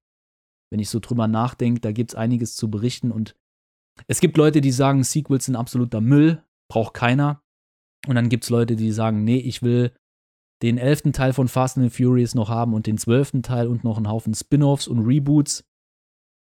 [0.71, 3.35] Wenn ich so drüber nachdenke, da gibt es einiges zu berichten und
[4.07, 7.41] es gibt Leute, die sagen, Sequels sind absoluter Müll, braucht keiner.
[8.07, 9.93] Und dann gibt es Leute, die sagen, nee, ich will
[10.61, 13.97] den elften Teil von Fast and Furious noch haben und den zwölften Teil und noch
[13.97, 15.68] einen Haufen Spin-offs und Reboots.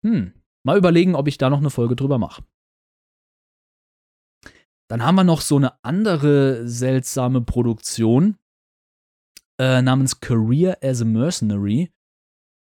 [0.04, 0.32] Hm,
[0.64, 2.42] mal überlegen, ob ich da noch eine Folge drüber mache.
[4.88, 8.36] Dann haben wir noch so eine andere seltsame Produktion
[9.58, 11.90] äh, namens Career as a Mercenary.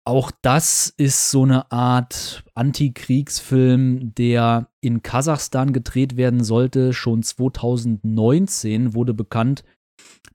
[0.07, 6.93] Auch das ist so eine Art Antikriegsfilm, der in Kasachstan gedreht werden sollte.
[6.93, 9.65] Schon 2019 wurde bekannt,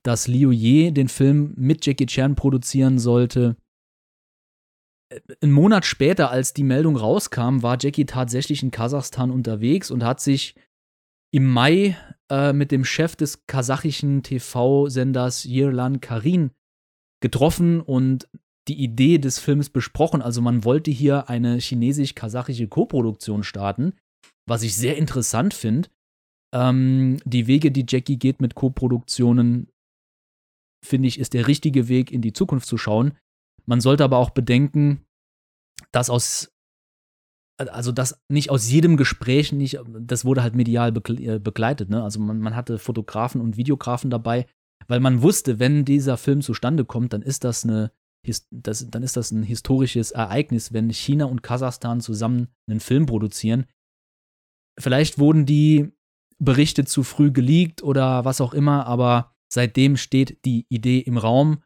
[0.04, 3.56] dass Liu Ye den Film mit Jackie Chan produzieren sollte.
[5.42, 10.22] Ein Monat später, als die Meldung rauskam, war Jackie tatsächlich in Kasachstan unterwegs und hat
[10.22, 10.56] sich
[11.34, 11.98] im Mai
[12.30, 16.52] äh, mit dem Chef des kasachischen TV-Senders Yerlan Karin
[17.22, 18.28] getroffen und
[18.68, 20.22] die Idee des Films besprochen.
[20.22, 23.94] Also man wollte hier eine chinesisch-kasachische Koproduktion starten,
[24.48, 25.90] was ich sehr interessant finde.
[26.54, 29.70] Ähm, die Wege, die Jackie geht mit Koproduktionen,
[30.86, 33.18] finde ich, ist der richtige Weg, in die Zukunft zu schauen.
[33.72, 35.06] Man sollte aber auch bedenken,
[35.94, 36.54] dass aus
[37.58, 42.04] also das nicht aus jedem Gespräch nicht, das wurde halt medial äh, begleitet, ne?
[42.04, 44.46] Also man, man hatte Fotografen und Videografen dabei,
[44.90, 47.94] weil man wusste, wenn dieser Film zustande kommt, dann ist das eine
[48.52, 53.68] das, dann ist das ein historisches Ereignis, wenn China und Kasachstan zusammen einen Film produzieren.
[54.78, 55.94] Vielleicht wurden die
[56.40, 61.64] Berichte zu früh geleakt oder was auch immer, aber seitdem steht die Idee im Raum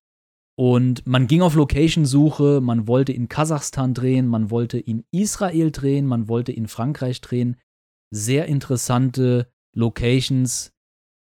[0.58, 6.06] und man ging auf Location-Suche, man wollte in Kasachstan drehen, man wollte in Israel drehen,
[6.06, 7.58] man wollte in Frankreich drehen.
[8.12, 10.72] Sehr interessante Locations.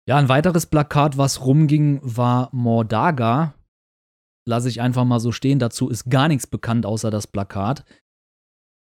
[0.09, 3.55] Ja, ein weiteres Plakat, was rumging, war Mordaga.
[4.49, 5.59] Lasse ich einfach mal so stehen.
[5.59, 7.85] Dazu ist gar nichts bekannt außer das Plakat.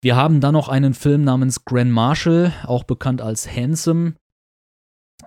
[0.03, 4.15] Wir haben dann noch einen Film namens Grand Marshal, auch bekannt als Handsome.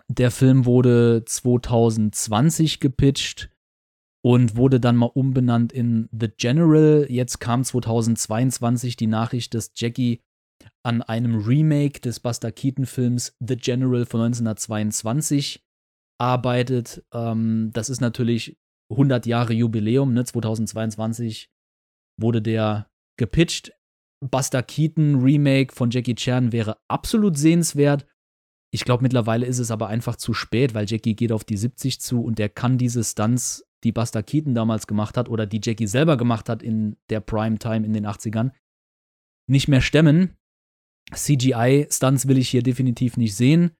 [0.08, 3.50] Der Film wurde 2020 gepitcht
[4.22, 7.06] und wurde dann mal umbenannt in The General.
[7.08, 10.20] Jetzt kam 2022 die Nachricht, dass Jackie
[10.82, 15.64] an einem Remake des Buster Keaton-Films The General von 1922
[16.18, 17.04] arbeitet.
[17.12, 18.58] Ähm, das ist natürlich
[18.90, 20.24] 100 Jahre Jubiläum, ne?
[20.24, 21.50] 2022
[22.20, 23.72] wurde der gepitcht.
[24.20, 28.06] Buster Keaton Remake von Jackie Chan wäre absolut sehenswert.
[28.72, 32.00] Ich glaube, mittlerweile ist es aber einfach zu spät, weil Jackie geht auf die 70
[32.00, 35.86] zu und der kann diese Stunts, die Buster Keaton damals gemacht hat oder die Jackie
[35.86, 38.50] selber gemacht hat in der Primetime in den 80ern,
[39.48, 40.36] nicht mehr stemmen.
[41.14, 43.70] CGI-Stunts will ich hier definitiv nicht sehen.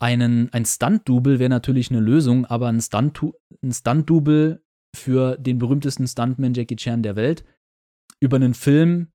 [0.00, 4.62] Einen, ein Stunt-Double wäre natürlich eine Lösung, aber ein Stunt-Double
[4.94, 7.44] für den berühmtesten Stuntman Jackie Chan der Welt
[8.20, 9.12] über einen Film,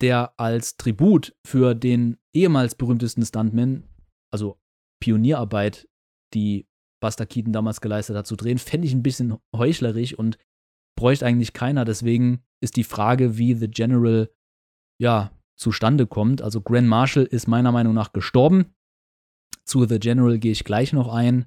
[0.00, 3.84] der als Tribut für den ehemals berühmtesten Stuntman,
[4.30, 4.60] also
[5.00, 5.88] Pionierarbeit,
[6.34, 6.68] die
[7.00, 10.38] Buster Keaton damals geleistet hat, zu drehen, fände ich ein bisschen heuchlerisch und
[10.98, 11.84] bräuchte eigentlich keiner.
[11.84, 14.30] Deswegen ist die Frage, wie The General
[14.98, 16.42] ja zustande kommt.
[16.42, 18.74] Also Grand Marshal ist meiner Meinung nach gestorben.
[19.66, 21.46] Zu The General gehe ich gleich noch ein.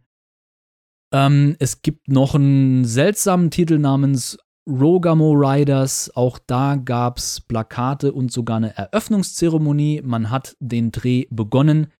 [1.14, 4.38] Ähm, es gibt noch einen seltsamen Titel namens
[4.70, 6.12] Rogamo Riders.
[6.16, 10.02] Auch da gab es Plakate und sogar eine Eröffnungszeremonie.
[10.04, 11.92] Man hat den Dreh begonnen.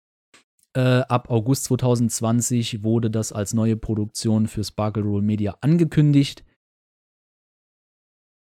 [0.76, 6.44] Äh, ab August 2020 wurde das als neue Produktion für Sparkle Roll Media angekündigt.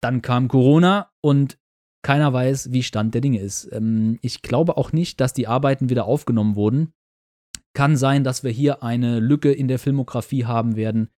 [0.02, 1.58] Dann kam Corona und
[2.02, 3.70] keiner weiß, wie Stand der Dinge ist.
[3.72, 6.92] Ähm, ich glaube auch nicht, dass die Arbeiten wieder aufgenommen wurden.
[7.76, 11.10] Kann sein, dass wir hier eine Lücke in der Filmografie haben werden,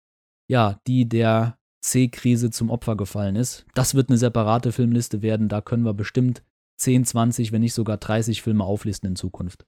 [0.51, 3.65] ja, die der C-Krise zum Opfer gefallen ist.
[3.75, 5.49] Das wird eine separate Filmliste werden.
[5.49, 6.43] Da können wir bestimmt
[6.81, 9.67] 10, 20, wenn nicht sogar 30 Filme auflisten in Zukunft.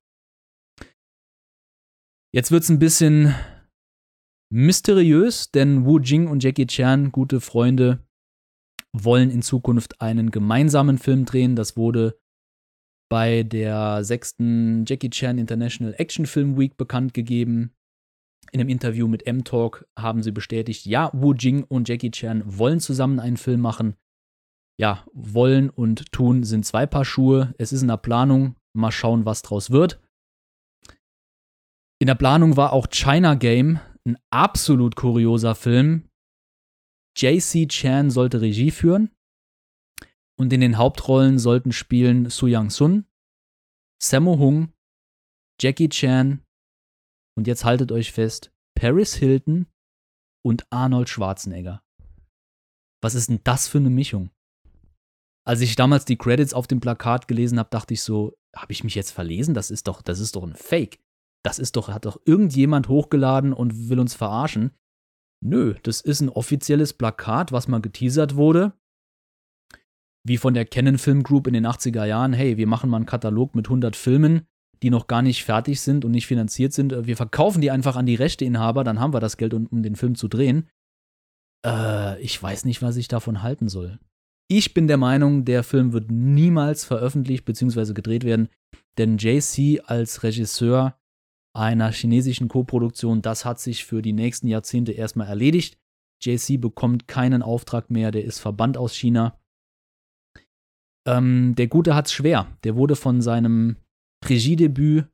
[2.35, 3.37] Jetzt wird es ein bisschen
[4.53, 8.05] mysteriös, denn Wu Jing und Jackie Chan, gute Freunde,
[8.93, 11.55] wollen in Zukunft einen gemeinsamen Film drehen.
[11.55, 12.19] Das wurde
[13.11, 17.75] bei der sechsten Jackie Chan International Action Film Week bekannt gegeben.
[18.53, 22.81] In einem Interview mit M-Talk haben sie bestätigt, ja, Wu Jing und Jackie Chan wollen
[22.81, 23.97] zusammen einen Film machen.
[24.79, 27.55] Ja, wollen und tun sind zwei Paar Schuhe.
[27.59, 28.57] Es ist in der Planung.
[28.73, 30.01] Mal schauen, was draus wird.
[31.99, 36.09] In der Planung war auch China Game, ein absolut kurioser Film.
[37.17, 39.11] JC Chan sollte Regie führen.
[40.41, 43.05] Und in den Hauptrollen sollten spielen Su Yang Sun,
[44.03, 44.73] Sammo Hung,
[45.61, 46.43] Jackie Chan
[47.37, 49.67] und jetzt haltet euch fest, Paris Hilton
[50.43, 51.83] und Arnold Schwarzenegger.
[53.03, 54.31] Was ist denn das für eine Mischung?
[55.47, 58.83] Als ich damals die Credits auf dem Plakat gelesen habe, dachte ich so, habe ich
[58.83, 59.53] mich jetzt verlesen?
[59.53, 61.01] Das ist doch, das ist doch ein Fake.
[61.45, 64.71] Das ist doch, hat doch irgendjemand hochgeladen und will uns verarschen.
[65.45, 68.73] Nö, das ist ein offizielles Plakat, was mal geteasert wurde
[70.31, 73.07] wie von der Canon Film Group in den 80er Jahren, hey, wir machen mal einen
[73.07, 74.43] Katalog mit 100 Filmen,
[74.81, 76.95] die noch gar nicht fertig sind und nicht finanziert sind.
[77.05, 80.15] Wir verkaufen die einfach an die Rechteinhaber, dann haben wir das Geld, um, den Film
[80.15, 80.69] zu drehen.
[81.67, 83.99] Äh, ich weiß nicht, was ich davon halten soll.
[84.47, 87.93] Ich bin der Meinung, der Film wird niemals veröffentlicht bzw.
[87.93, 88.51] gedreht werden,
[88.99, 90.97] denn JC als Regisseur
[91.57, 95.77] einer chinesischen Koproduktion, das hat sich für die nächsten Jahrzehnte erstmal erledigt.
[96.23, 99.40] JC bekommt keinen Auftrag mehr, der ist verbannt aus China.
[101.07, 102.47] Ähm, der Gute hat's schwer.
[102.65, 103.77] Der wurde von seinem
[104.25, 105.07] Regiedebüt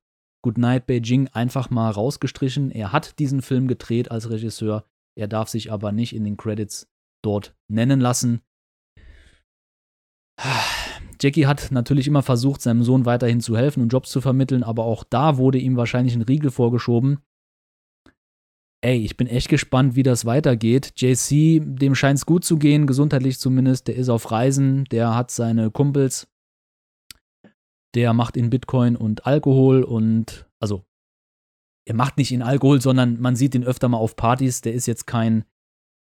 [0.42, 2.70] Goodnight Beijing einfach mal rausgestrichen.
[2.70, 4.84] Er hat diesen Film gedreht als Regisseur.
[5.18, 6.88] Er darf sich aber nicht in den Credits
[7.24, 8.42] dort nennen lassen.
[11.20, 14.84] Jackie hat natürlich immer versucht, seinem Sohn weiterhin zu helfen und Jobs zu vermitteln, aber
[14.84, 17.20] auch da wurde ihm wahrscheinlich ein Riegel vorgeschoben
[18.82, 20.92] ey, ich bin echt gespannt, wie das weitergeht.
[20.96, 23.88] JC, dem scheint es gut zu gehen, gesundheitlich zumindest.
[23.88, 26.28] Der ist auf Reisen, der hat seine Kumpels,
[27.94, 30.84] der macht in Bitcoin und Alkohol und, also,
[31.88, 34.60] er macht nicht in Alkohol, sondern man sieht ihn öfter mal auf Partys.
[34.60, 35.44] Der ist jetzt kein,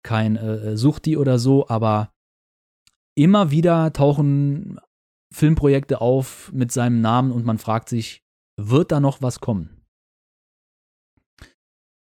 [0.03, 2.11] kein äh, Suchti oder so, aber
[3.15, 4.79] immer wieder tauchen
[5.33, 8.21] Filmprojekte auf mit seinem Namen und man fragt sich,
[8.57, 9.80] wird da noch was kommen?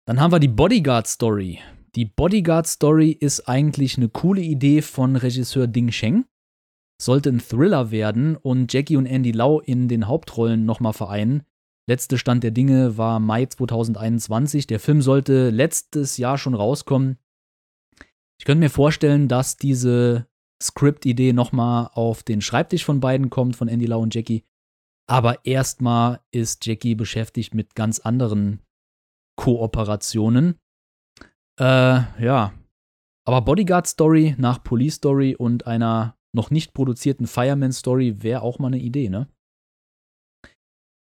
[0.05, 1.59] Dann haben wir die Bodyguard Story.
[1.95, 6.25] Die Bodyguard Story ist eigentlich eine coole Idee von Regisseur Ding Sheng.
[7.01, 11.43] sollte ein Thriller werden und Jackie und Andy Lau in den Hauptrollen nochmal vereinen.
[11.87, 14.67] Letzte Stand der Dinge war Mai 2021.
[14.67, 17.17] Der Film sollte letztes Jahr schon rauskommen.
[18.39, 20.27] Ich könnte mir vorstellen, dass diese
[20.61, 24.43] Script-Idee nochmal auf den Schreibtisch von beiden kommt, von Andy Lau und Jackie.
[25.07, 28.59] Aber erstmal ist Jackie beschäftigt mit ganz anderen
[29.35, 30.59] Kooperationen.
[31.59, 31.63] Äh,
[32.23, 32.53] ja.
[33.25, 38.59] Aber Bodyguard Story nach Police Story und einer noch nicht produzierten Fireman Story wäre auch
[38.59, 39.27] mal eine Idee, ne?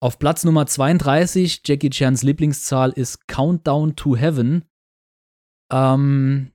[0.03, 4.65] Auf Platz Nummer 32, Jackie Chans Lieblingszahl ist Countdown to Heaven.
[5.71, 6.51] Ähm,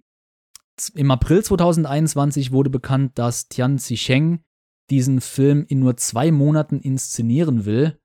[0.95, 4.43] Im April 2021 wurde bekannt, dass Tian Zicheng
[4.91, 8.01] diesen Film in nur zwei Monaten inszenieren will.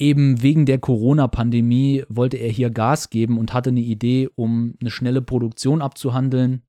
[0.00, 4.90] Eben wegen der Corona-Pandemie wollte er hier Gas geben und hatte eine Idee, um eine
[4.90, 6.62] schnelle Produktion abzuhandeln.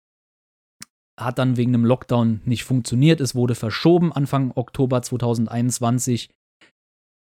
[1.19, 3.21] Hat dann wegen einem Lockdown nicht funktioniert.
[3.21, 6.31] Es wurde verschoben Anfang Oktober 2021.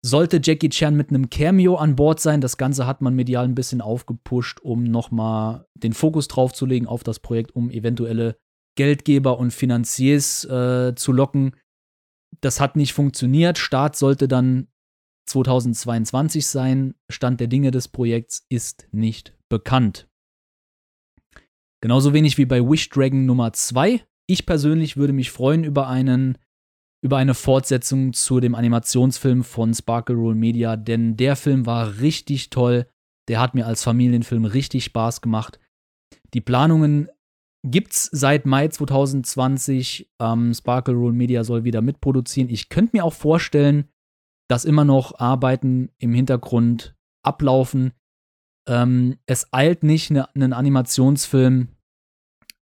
[0.04, 3.54] Sollte Jackie Chan mit einem Cameo an Bord sein, das Ganze hat man medial ein
[3.54, 8.36] bisschen aufgepusht, um nochmal den Fokus draufzulegen auf das Projekt, um eventuelle
[8.76, 11.56] Geldgeber und Finanziers äh, zu locken.
[12.40, 13.56] Das hat nicht funktioniert.
[13.56, 14.68] Start sollte dann
[15.26, 16.94] 2022 sein.
[17.10, 20.08] Stand der Dinge des Projekts ist nicht bekannt.
[21.80, 24.02] Genauso wenig wie bei Wish Dragon Nummer 2.
[24.26, 26.38] Ich persönlich würde mich freuen über einen
[27.02, 32.50] über eine Fortsetzung zu dem Animationsfilm von Sparkle Roll Media, denn der Film war richtig
[32.50, 32.86] toll.
[33.28, 35.60] Der hat mir als Familienfilm richtig Spaß gemacht.
[36.34, 37.08] Die Planungen
[37.64, 40.10] gibt's seit Mai 2020.
[40.20, 42.50] Ähm, Sparkle Roll Media soll wieder mitproduzieren.
[42.50, 43.88] Ich könnte mir auch vorstellen,
[44.48, 47.92] dass immer noch Arbeiten im Hintergrund ablaufen.
[48.68, 51.76] Ähm, es eilt nicht, ne, einen Animationsfilm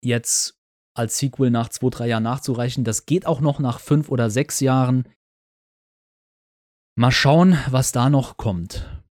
[0.03, 0.59] jetzt
[0.95, 2.83] als Sequel nach zwei, drei Jahren nachzureichen.
[2.83, 5.07] Das geht auch noch nach fünf oder sechs Jahren.
[6.97, 9.03] Mal schauen, was da noch kommt.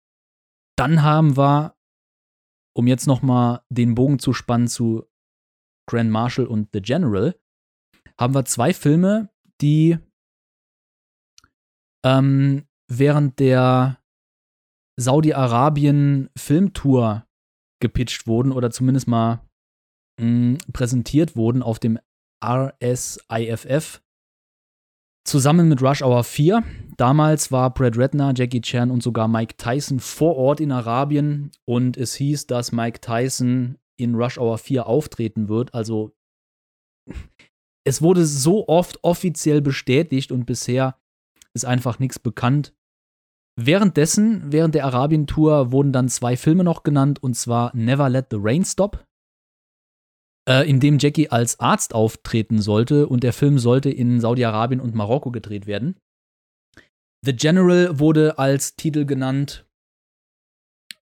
[0.78, 1.76] Dann haben wir,
[2.76, 5.05] um jetzt noch mal den Bogen zu spannen zu
[5.89, 7.39] Grand Marshal und The General,
[8.20, 9.30] haben wir zwei Filme,
[9.61, 9.97] die
[12.06, 13.98] ähm, während der
[15.00, 17.26] Saudi-Arabien-Filmtour
[17.80, 19.48] gepitcht wurden oder zumindest mal
[20.20, 22.00] mh, mm, präsentiert wurden auf dem
[22.43, 24.02] RSIFF
[25.28, 26.64] zusammen mit Rush Hour 4.
[26.95, 31.98] Damals war Brad Redner, Jackie Chan und sogar Mike Tyson vor Ort in Arabien und
[31.98, 35.74] es hieß, dass Mike Tyson in Rush Hour 4 auftreten wird.
[35.74, 36.16] Also
[37.84, 40.98] es wurde so oft offiziell bestätigt und bisher
[41.58, 42.74] ist einfach nichts bekannt.
[43.60, 48.38] Währenddessen, während der Arabien-Tour, wurden dann zwei Filme noch genannt, und zwar Never Let the
[48.39, 49.03] Rain Stop,
[50.47, 54.93] äh, in dem Jackie als Arzt auftreten sollte, und der Film sollte in Saudi-Arabien und
[54.93, 55.99] Marokko gedreht werden.
[57.26, 59.66] The General wurde als Titel genannt.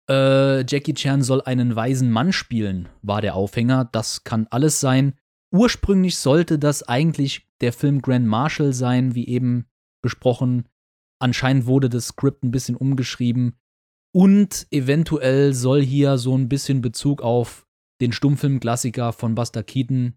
[0.10, 3.90] Äh, Jackie Chan soll einen weisen Mann spielen, war der Aufhänger.
[3.92, 5.16] Das kann alles sein.
[5.54, 9.68] Ursprünglich sollte das eigentlich der Film Grand Marshal sein, wie eben
[10.02, 10.68] besprochen.
[11.20, 13.56] Anscheinend wurde das Skript ein bisschen umgeschrieben.
[14.14, 17.68] Und eventuell soll hier so ein bisschen Bezug auf
[18.02, 20.14] den Stummfilm-Klassiker von Buster Keaton,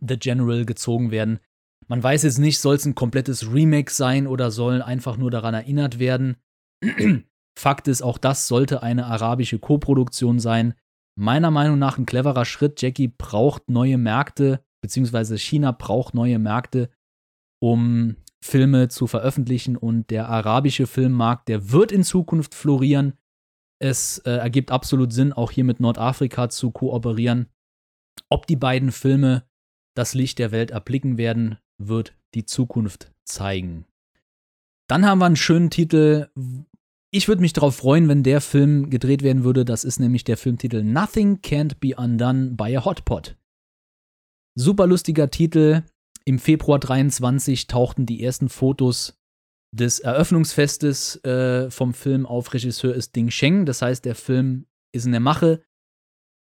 [0.00, 1.40] The General, gezogen werden.
[1.88, 5.54] Man weiß jetzt nicht, soll es ein komplettes Remake sein oder soll einfach nur daran
[5.54, 6.36] erinnert werden.
[7.58, 10.74] Fakt ist, auch das sollte eine arabische Koproduktion sein.
[11.18, 12.80] Meiner Meinung nach ein cleverer Schritt.
[12.80, 16.90] Jackie braucht neue Märkte, beziehungsweise China braucht neue Märkte,
[17.60, 23.14] um Filme zu veröffentlichen und der arabische Filmmarkt, der wird in Zukunft florieren.
[23.78, 27.48] Es äh, ergibt absolut Sinn, auch hier mit Nordafrika zu kooperieren.
[28.28, 29.44] Ob die beiden Filme
[29.94, 33.86] das Licht der Welt erblicken werden, wird die Zukunft zeigen.
[34.88, 36.28] Dann haben wir einen schönen Titel.
[37.10, 39.64] Ich würde mich darauf freuen, wenn der Film gedreht werden würde.
[39.64, 43.36] Das ist nämlich der Filmtitel Nothing Can't Be Undone by a Hot Pot.
[44.54, 45.82] Super lustiger Titel.
[46.30, 49.18] Im Februar 23 tauchten die ersten Fotos
[49.76, 52.54] des Eröffnungsfestes äh, vom Film auf.
[52.54, 55.60] Regisseur ist Ding Sheng, das heißt, der Film ist in der Mache.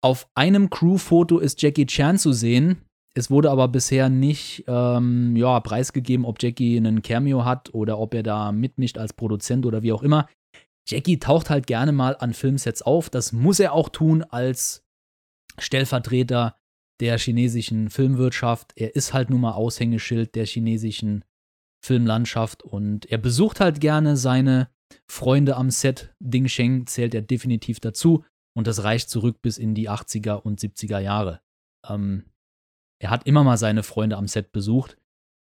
[0.04, 2.82] Auf einem Crew-Foto ist Jackie Chan zu sehen.
[3.16, 8.14] Es wurde aber bisher nicht ähm, ja, preisgegeben, ob Jackie einen Cameo hat oder ob
[8.14, 10.28] er da mitmischt als Produzent oder wie auch immer.
[10.86, 13.10] Jackie taucht halt gerne mal an Filmsets auf.
[13.10, 14.84] Das muss er auch tun als
[15.58, 16.57] Stellvertreter
[17.00, 18.74] der chinesischen Filmwirtschaft.
[18.76, 21.24] Er ist halt nun mal Aushängeschild der chinesischen
[21.84, 24.70] Filmlandschaft und er besucht halt gerne seine
[25.10, 26.14] Freunde am Set.
[26.20, 28.24] Ding Sheng zählt er definitiv dazu
[28.56, 31.42] und das reicht zurück bis in die 80er und 70er Jahre.
[31.88, 32.26] Ähm,
[33.00, 34.98] er hat immer mal seine Freunde am Set besucht.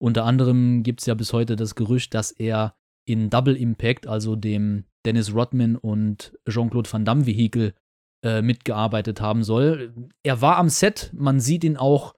[0.01, 2.75] Unter anderem gibt es ja bis heute das Gerücht, dass er
[3.07, 7.75] in Double Impact, also dem Dennis Rodman und Jean-Claude Van Damme Vehikel,
[8.25, 9.93] äh, mitgearbeitet haben soll.
[10.23, 12.15] Er war am Set, man sieht ihn auch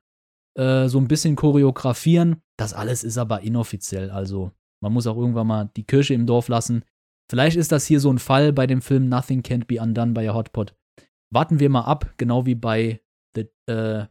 [0.58, 2.42] äh, so ein bisschen choreografieren.
[2.58, 4.52] Das alles ist aber inoffiziell, also
[4.82, 6.84] man muss auch irgendwann mal die Kirche im Dorf lassen.
[7.30, 10.30] Vielleicht ist das hier so ein Fall bei dem Film Nothing Can't Be Undone bei
[10.30, 10.76] Hotpot.
[11.30, 13.02] Warten wir mal ab, genau wie bei
[13.36, 14.06] The äh,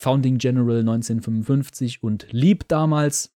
[0.00, 3.34] Founding General 1955 und Lieb damals,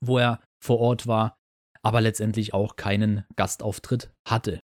[0.00, 1.36] wo er vor Ort war,
[1.82, 4.60] aber letztendlich auch keinen Gastauftritt hatte.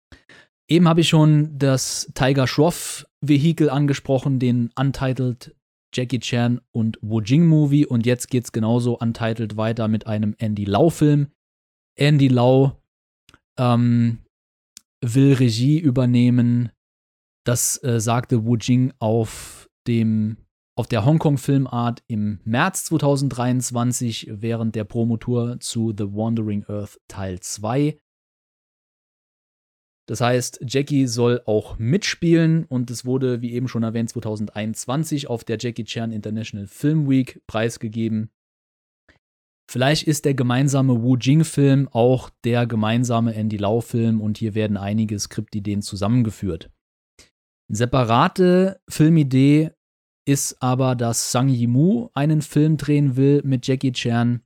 [0.69, 5.55] Eben habe ich schon das Tiger Shroff Vehikel angesprochen, den Untitled
[5.93, 10.65] Jackie Chan und Wu Jing Movie und jetzt geht's genauso Untitled weiter mit einem Andy
[10.65, 11.29] Lau Film.
[11.97, 12.81] Andy Lau
[13.59, 14.19] ähm,
[15.01, 16.71] will Regie übernehmen.
[17.45, 20.39] Das äh, sagte Wu Jing auf dem
[20.77, 27.39] auf der Hongkong Filmart im März 2023 während der Promotour zu The Wandering Earth Teil
[27.39, 27.97] 2.
[30.07, 35.45] Das heißt, Jackie soll auch mitspielen und es wurde, wie eben schon erwähnt, 2021 auf
[35.45, 38.31] der Jackie Chan International Film Week preisgegeben.
[39.71, 45.19] Vielleicht ist der gemeinsame Wu Jing-Film auch der gemeinsame Andy Lau-Film und hier werden einige
[45.19, 46.71] Skriptideen zusammengeführt.
[47.69, 49.71] Eine separate Filmidee
[50.27, 54.43] ist aber, dass Sang Yimou einen Film drehen will mit Jackie Chan.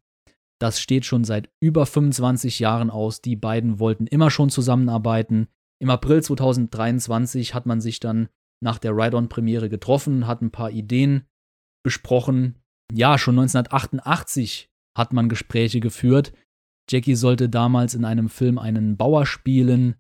[0.61, 3.21] Das steht schon seit über 25 Jahren aus.
[3.21, 5.49] Die beiden wollten immer schon zusammenarbeiten.
[5.81, 8.29] Im April 2023 hat man sich dann
[8.61, 11.27] nach der Ride-On-Premiere getroffen, hat ein paar Ideen
[11.85, 12.57] besprochen.
[12.93, 16.33] Ja, schon 1988 hat man Gespräche geführt.
[16.91, 19.95] Jackie sollte damals in einem Film einen Bauer spielen.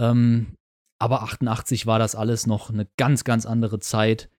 [0.00, 0.54] Ähm,
[1.00, 4.30] aber 88 war das alles noch eine ganz, ganz andere Zeit.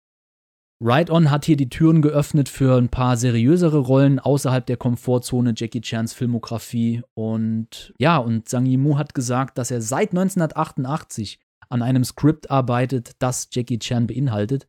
[0.85, 5.53] Ride On hat hier die Türen geöffnet für ein paar seriösere Rollen außerhalb der Komfortzone
[5.55, 7.01] Jackie Chans Filmografie.
[7.13, 13.13] Und ja, und Zhang Yimou hat gesagt, dass er seit 1988 an einem Skript arbeitet,
[13.19, 14.67] das Jackie Chan beinhaltet.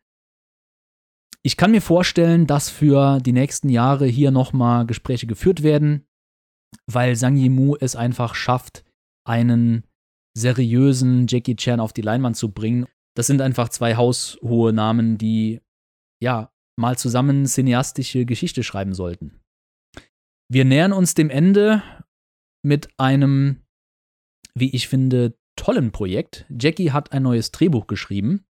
[1.42, 6.06] Ich kann mir vorstellen, dass für die nächsten Jahre hier nochmal Gespräche geführt werden,
[6.86, 8.84] weil Zhang Yimou es einfach schafft,
[9.26, 9.82] einen
[10.36, 12.86] seriösen Jackie Chan auf die Leinwand zu bringen.
[13.16, 15.60] Das sind einfach zwei haushohe Namen, die
[16.22, 19.40] ja, mal zusammen cineastische Geschichte schreiben sollten.
[20.50, 21.82] Wir nähern uns dem Ende
[22.64, 23.62] mit einem,
[24.54, 26.46] wie ich finde, tollen Projekt.
[26.50, 28.44] Jackie hat ein neues Drehbuch geschrieben.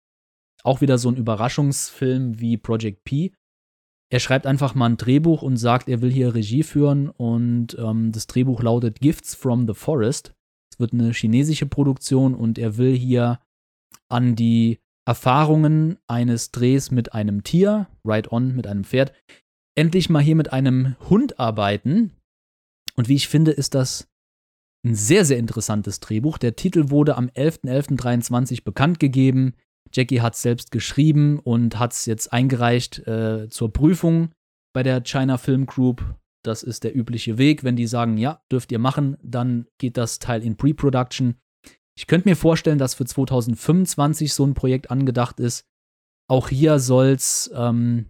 [0.63, 3.33] Auch wieder so ein Überraschungsfilm wie Project P.
[4.11, 8.13] Er schreibt einfach mal ein Drehbuch und sagt, er will hier Regie führen und ähm,
[8.13, 10.35] das Drehbuch lautet Gifts from the Forest.
[10.73, 13.41] Es wird eine chinesische Produktion und er will hier
[14.09, 19.13] an die Erfahrungen eines Drehs mit einem Tier, Ride-On mit einem Pferd,
[19.77, 22.13] endlich mal hier mit einem Hund arbeiten.
[22.97, 24.09] Und wie ich finde, ist das
[24.85, 26.39] ein sehr, sehr interessantes Drehbuch.
[26.39, 29.55] Der Titel wurde am 11.11.23 bekannt gegeben.
[29.93, 34.33] Jackie hat es selbst geschrieben und hat es jetzt eingereicht äh, zur Prüfung
[34.75, 36.15] bei der China Film Group.
[36.43, 37.65] Das ist der übliche Weg.
[37.65, 41.37] Wenn die sagen, ja, dürft ihr machen, dann geht das Teil in Pre-Production.
[41.97, 45.67] Ich könnte mir vorstellen, dass für 2025 so ein Projekt angedacht ist.
[46.29, 48.07] Auch hier soll es ähm,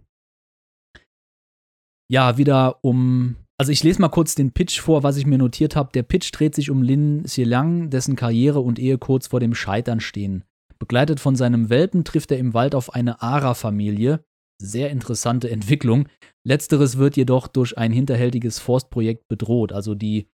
[2.09, 3.35] ja wieder um.
[3.57, 5.91] Also ich lese mal kurz den Pitch vor, was ich mir notiert habe.
[5.93, 9.99] Der Pitch dreht sich um Lin Xielang, dessen Karriere und Ehe kurz vor dem Scheitern
[9.99, 10.43] stehen.
[10.79, 14.25] Begleitet von seinem Welpen trifft er im Wald auf eine Ara-Familie.
[14.61, 16.07] Sehr interessante Entwicklung.
[16.45, 19.71] Letzteres wird jedoch durch ein hinterhältiges Forstprojekt bedroht.
[19.71, 20.27] Also die,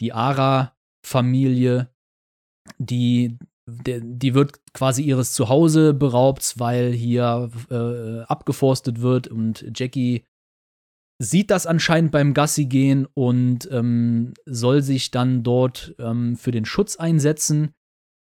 [0.00, 1.91] die Ara-Familie
[2.78, 10.24] die, die wird quasi ihres Zuhause beraubt, weil hier äh, abgeforstet wird und Jackie
[11.22, 16.64] sieht das anscheinend beim Gassi gehen und ähm, soll sich dann dort ähm, für den
[16.64, 17.72] Schutz einsetzen.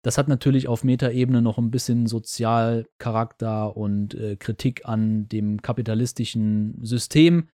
[0.03, 6.83] Das hat natürlich auf Metaebene noch ein bisschen Sozialcharakter und äh, Kritik an dem kapitalistischen
[6.83, 7.49] System.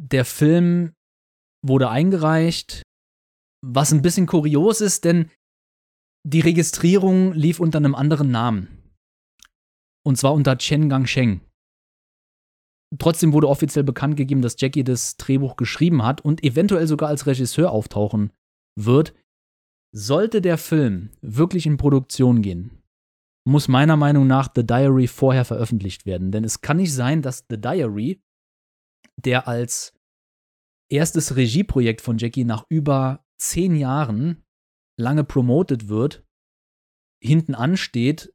[0.00, 0.94] Der Film
[1.64, 2.82] wurde eingereicht,
[3.64, 5.30] was ein bisschen kurios ist, denn
[6.26, 8.68] die Registrierung lief unter einem anderen Namen.
[10.04, 11.40] Und zwar unter Chen Gangsheng.
[12.98, 17.26] Trotzdem wurde offiziell bekannt gegeben, dass Jackie das Drehbuch geschrieben hat und eventuell sogar als
[17.26, 18.32] Regisseur auftauchen
[18.78, 19.14] wird.
[19.92, 22.82] Sollte der Film wirklich in Produktion gehen,
[23.46, 26.32] muss meiner Meinung nach The Diary vorher veröffentlicht werden.
[26.32, 28.22] Denn es kann nicht sein, dass The Diary,
[29.16, 29.94] der als
[30.90, 34.43] erstes Regieprojekt von Jackie nach über zehn Jahren
[34.98, 36.24] lange promoted wird,
[37.22, 38.34] hinten ansteht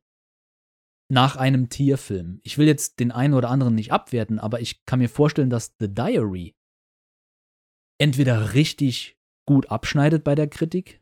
[1.12, 2.39] nach einem Tierfilm.
[2.43, 5.76] Ich will jetzt den einen oder anderen nicht abwerten, aber ich kann mir vorstellen, dass
[5.80, 6.55] The Diary
[7.99, 11.01] entweder richtig gut abschneidet bei der Kritik,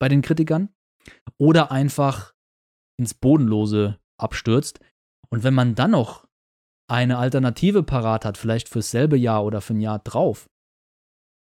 [0.00, 0.74] bei den Kritikern,
[1.38, 2.34] oder einfach
[2.98, 4.80] ins Bodenlose abstürzt.
[5.28, 6.26] Und wenn man dann noch
[6.90, 10.48] eine Alternative parat hat, vielleicht fürs selbe Jahr oder für ein Jahr drauf,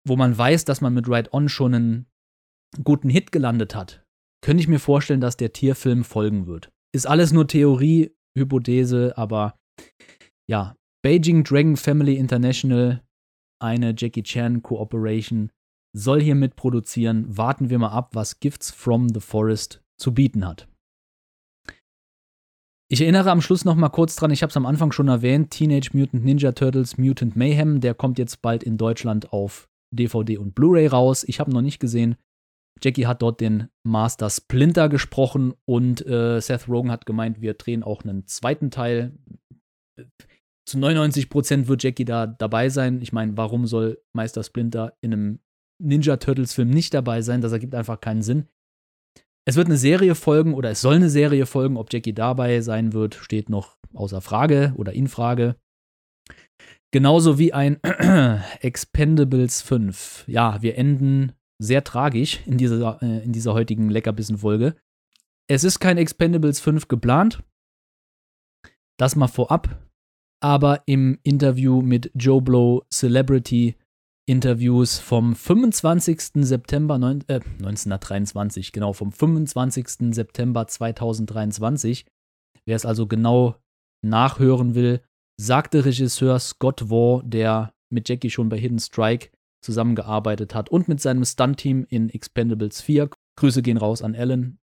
[0.08, 2.12] wo man weiß, dass man mit Ride On schon einen
[2.84, 4.04] guten Hit gelandet hat,
[4.44, 6.70] könnte ich mir vorstellen, dass der Tierfilm folgen wird.
[6.94, 9.56] Ist alles nur Theorie, Hypothese, aber
[10.50, 13.04] ja, Beijing Dragon Family International,
[13.62, 15.52] eine Jackie Chan Cooperation,
[15.96, 17.38] soll hier mitproduzieren.
[17.38, 20.68] Warten wir mal ab, was Gifts from the Forest zu bieten hat.
[22.92, 25.52] Ich erinnere am Schluss noch mal kurz dran, ich habe es am Anfang schon erwähnt,
[25.52, 30.56] Teenage Mutant Ninja Turtles Mutant Mayhem, der kommt jetzt bald in Deutschland auf DVD und
[30.56, 31.24] Blu-ray raus.
[31.24, 32.16] Ich habe noch nicht gesehen.
[32.82, 37.84] Jackie hat dort den Master Splinter gesprochen und äh, Seth Rogen hat gemeint, wir drehen
[37.84, 39.18] auch einen zweiten Teil.
[40.68, 43.02] Zu 99% wird Jackie da dabei sein.
[43.02, 45.40] Ich meine, warum soll Meister Splinter in einem
[45.82, 47.42] Ninja Turtles Film nicht dabei sein?
[47.42, 48.48] Das ergibt einfach keinen Sinn.
[49.48, 51.78] Es wird eine Serie folgen oder es soll eine Serie folgen.
[51.78, 55.56] Ob Jackie dabei sein wird, steht noch außer Frage oder in Frage.
[56.92, 57.80] Genauso wie ein
[58.62, 60.26] Expendables 5.
[60.28, 64.76] Ja, wir enden sehr tragisch in dieser, äh, in dieser heutigen Leckerbissen-Folge.
[65.48, 67.44] Es ist kein Expendables 5 geplant.
[68.98, 69.90] Das mal vorab.
[70.42, 73.76] Aber im Interview mit Joe Blow Celebrity
[74.30, 76.46] Interviews vom 25.
[76.46, 80.14] September neun, äh, 1923, genau, vom 25.
[80.14, 82.06] September 2023.
[82.66, 83.56] Wer es also genau
[84.06, 85.02] nachhören will,
[85.42, 89.32] sagte Regisseur Scott Waugh, der mit Jackie schon bei Hidden Strike
[89.62, 93.10] zusammengearbeitet hat und mit seinem Stunt-Team in Expendables 4.
[93.38, 94.60] Grüße gehen raus an Alan.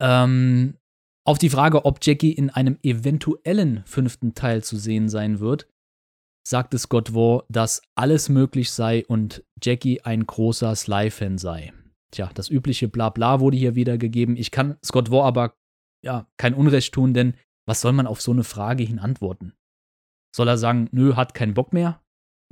[0.00, 0.78] Ähm,
[1.24, 5.68] auf die Frage, ob Jackie in einem eventuellen fünften Teil zu sehen sein wird,
[6.46, 11.72] sagte Scott Waugh, dass alles möglich sei und Jackie ein großer Sly-Fan sei.
[12.10, 14.36] Tja, das übliche Blabla wurde hier wiedergegeben.
[14.36, 15.54] Ich kann Scott Waugh aber
[16.04, 17.34] ja kein Unrecht tun, denn
[17.66, 19.54] was soll man auf so eine Frage hin antworten?
[20.34, 22.02] Soll er sagen, nö, hat keinen Bock mehr?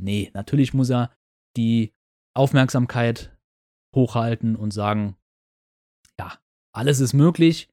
[0.01, 1.13] Nee, natürlich muss er
[1.57, 1.93] die
[2.37, 3.37] Aufmerksamkeit
[3.95, 5.17] hochhalten und sagen,
[6.19, 6.39] ja,
[6.75, 7.69] alles ist möglich.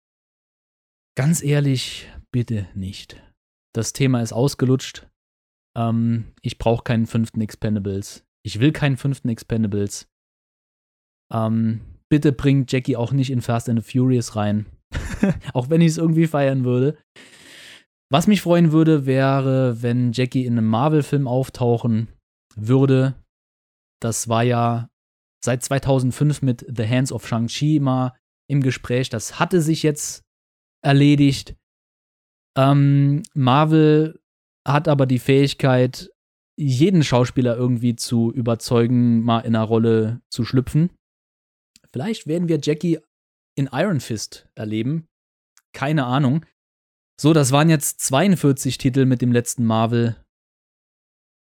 [1.15, 3.21] Ganz ehrlich, bitte nicht.
[3.73, 5.07] Das Thema ist ausgelutscht.
[5.77, 8.25] Ähm, ich brauche keinen fünften Expendables.
[8.43, 10.07] Ich will keinen fünften Expendables.
[11.31, 14.65] Ähm, bitte bringt Jackie auch nicht in Fast and the Furious rein.
[15.53, 16.97] auch wenn ich es irgendwie feiern würde.
[18.09, 22.07] Was mich freuen würde, wäre, wenn Jackie in einem Marvel-Film auftauchen
[22.55, 23.15] würde.
[24.01, 24.89] Das war ja
[25.43, 28.15] seit 2005 mit The Hands of Shang-Chi mal
[28.49, 29.09] im Gespräch.
[29.09, 30.23] Das hatte sich jetzt
[30.83, 31.55] erledigt.
[32.57, 34.19] Ähm, Marvel
[34.67, 36.09] hat aber die Fähigkeit,
[36.59, 40.89] jeden Schauspieler irgendwie zu überzeugen, mal in einer Rolle zu schlüpfen.
[41.93, 42.99] Vielleicht werden wir Jackie
[43.55, 45.07] in Iron Fist erleben.
[45.73, 46.45] Keine Ahnung.
[47.19, 49.65] So, das waren jetzt 42 Titel mit dem letzten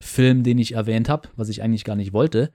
[0.03, 2.53] Marvel-Film, den ich erwähnt habe, was ich eigentlich gar nicht wollte.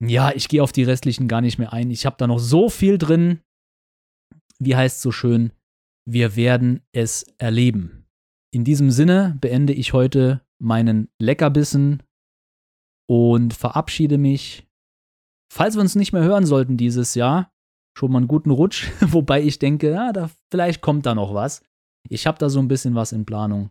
[0.00, 1.90] Ja, ich gehe auf die restlichen gar nicht mehr ein.
[1.90, 3.40] Ich habe da noch so viel drin.
[4.60, 5.52] Wie heißt so schön?
[6.08, 8.06] Wir werden es erleben.
[8.54, 12.02] In diesem Sinne beende ich heute meinen Leckerbissen
[13.08, 14.66] und verabschiede mich.
[15.52, 17.52] Falls wir uns nicht mehr hören sollten dieses Jahr,
[17.96, 21.62] schon mal einen guten Rutsch, wobei ich denke, ja, da, vielleicht kommt da noch was.
[22.08, 23.70] Ich habe da so ein bisschen was in Planung.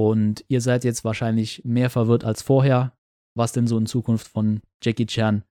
[0.00, 2.96] Und ihr seid jetzt wahrscheinlich mehr verwirrt als vorher,
[3.36, 5.44] was denn so in Zukunft von Jackie Chan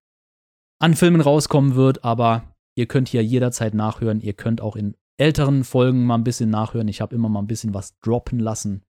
[0.80, 4.20] an Filmen rauskommen wird, aber ihr könnt hier jederzeit nachhören.
[4.20, 6.88] Ihr könnt auch in älteren Folgen mal ein bisschen nachhören.
[6.88, 8.82] Ich habe immer mal ein bisschen was droppen lassen.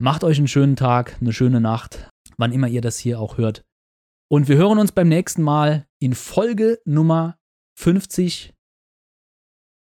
[0.00, 3.64] Macht euch einen schönen Tag, eine schöne Nacht, wann immer ihr das hier auch hört.
[4.30, 7.40] Und wir hören uns beim nächsten Mal in Folge Nummer
[7.76, 8.54] 50.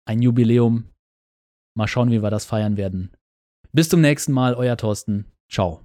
[0.08, 0.92] Ein Jubiläum.
[1.76, 3.15] Mal schauen, wie wir das feiern werden.
[3.76, 5.26] Bis zum nächsten Mal, euer Thorsten.
[5.50, 5.85] Ciao.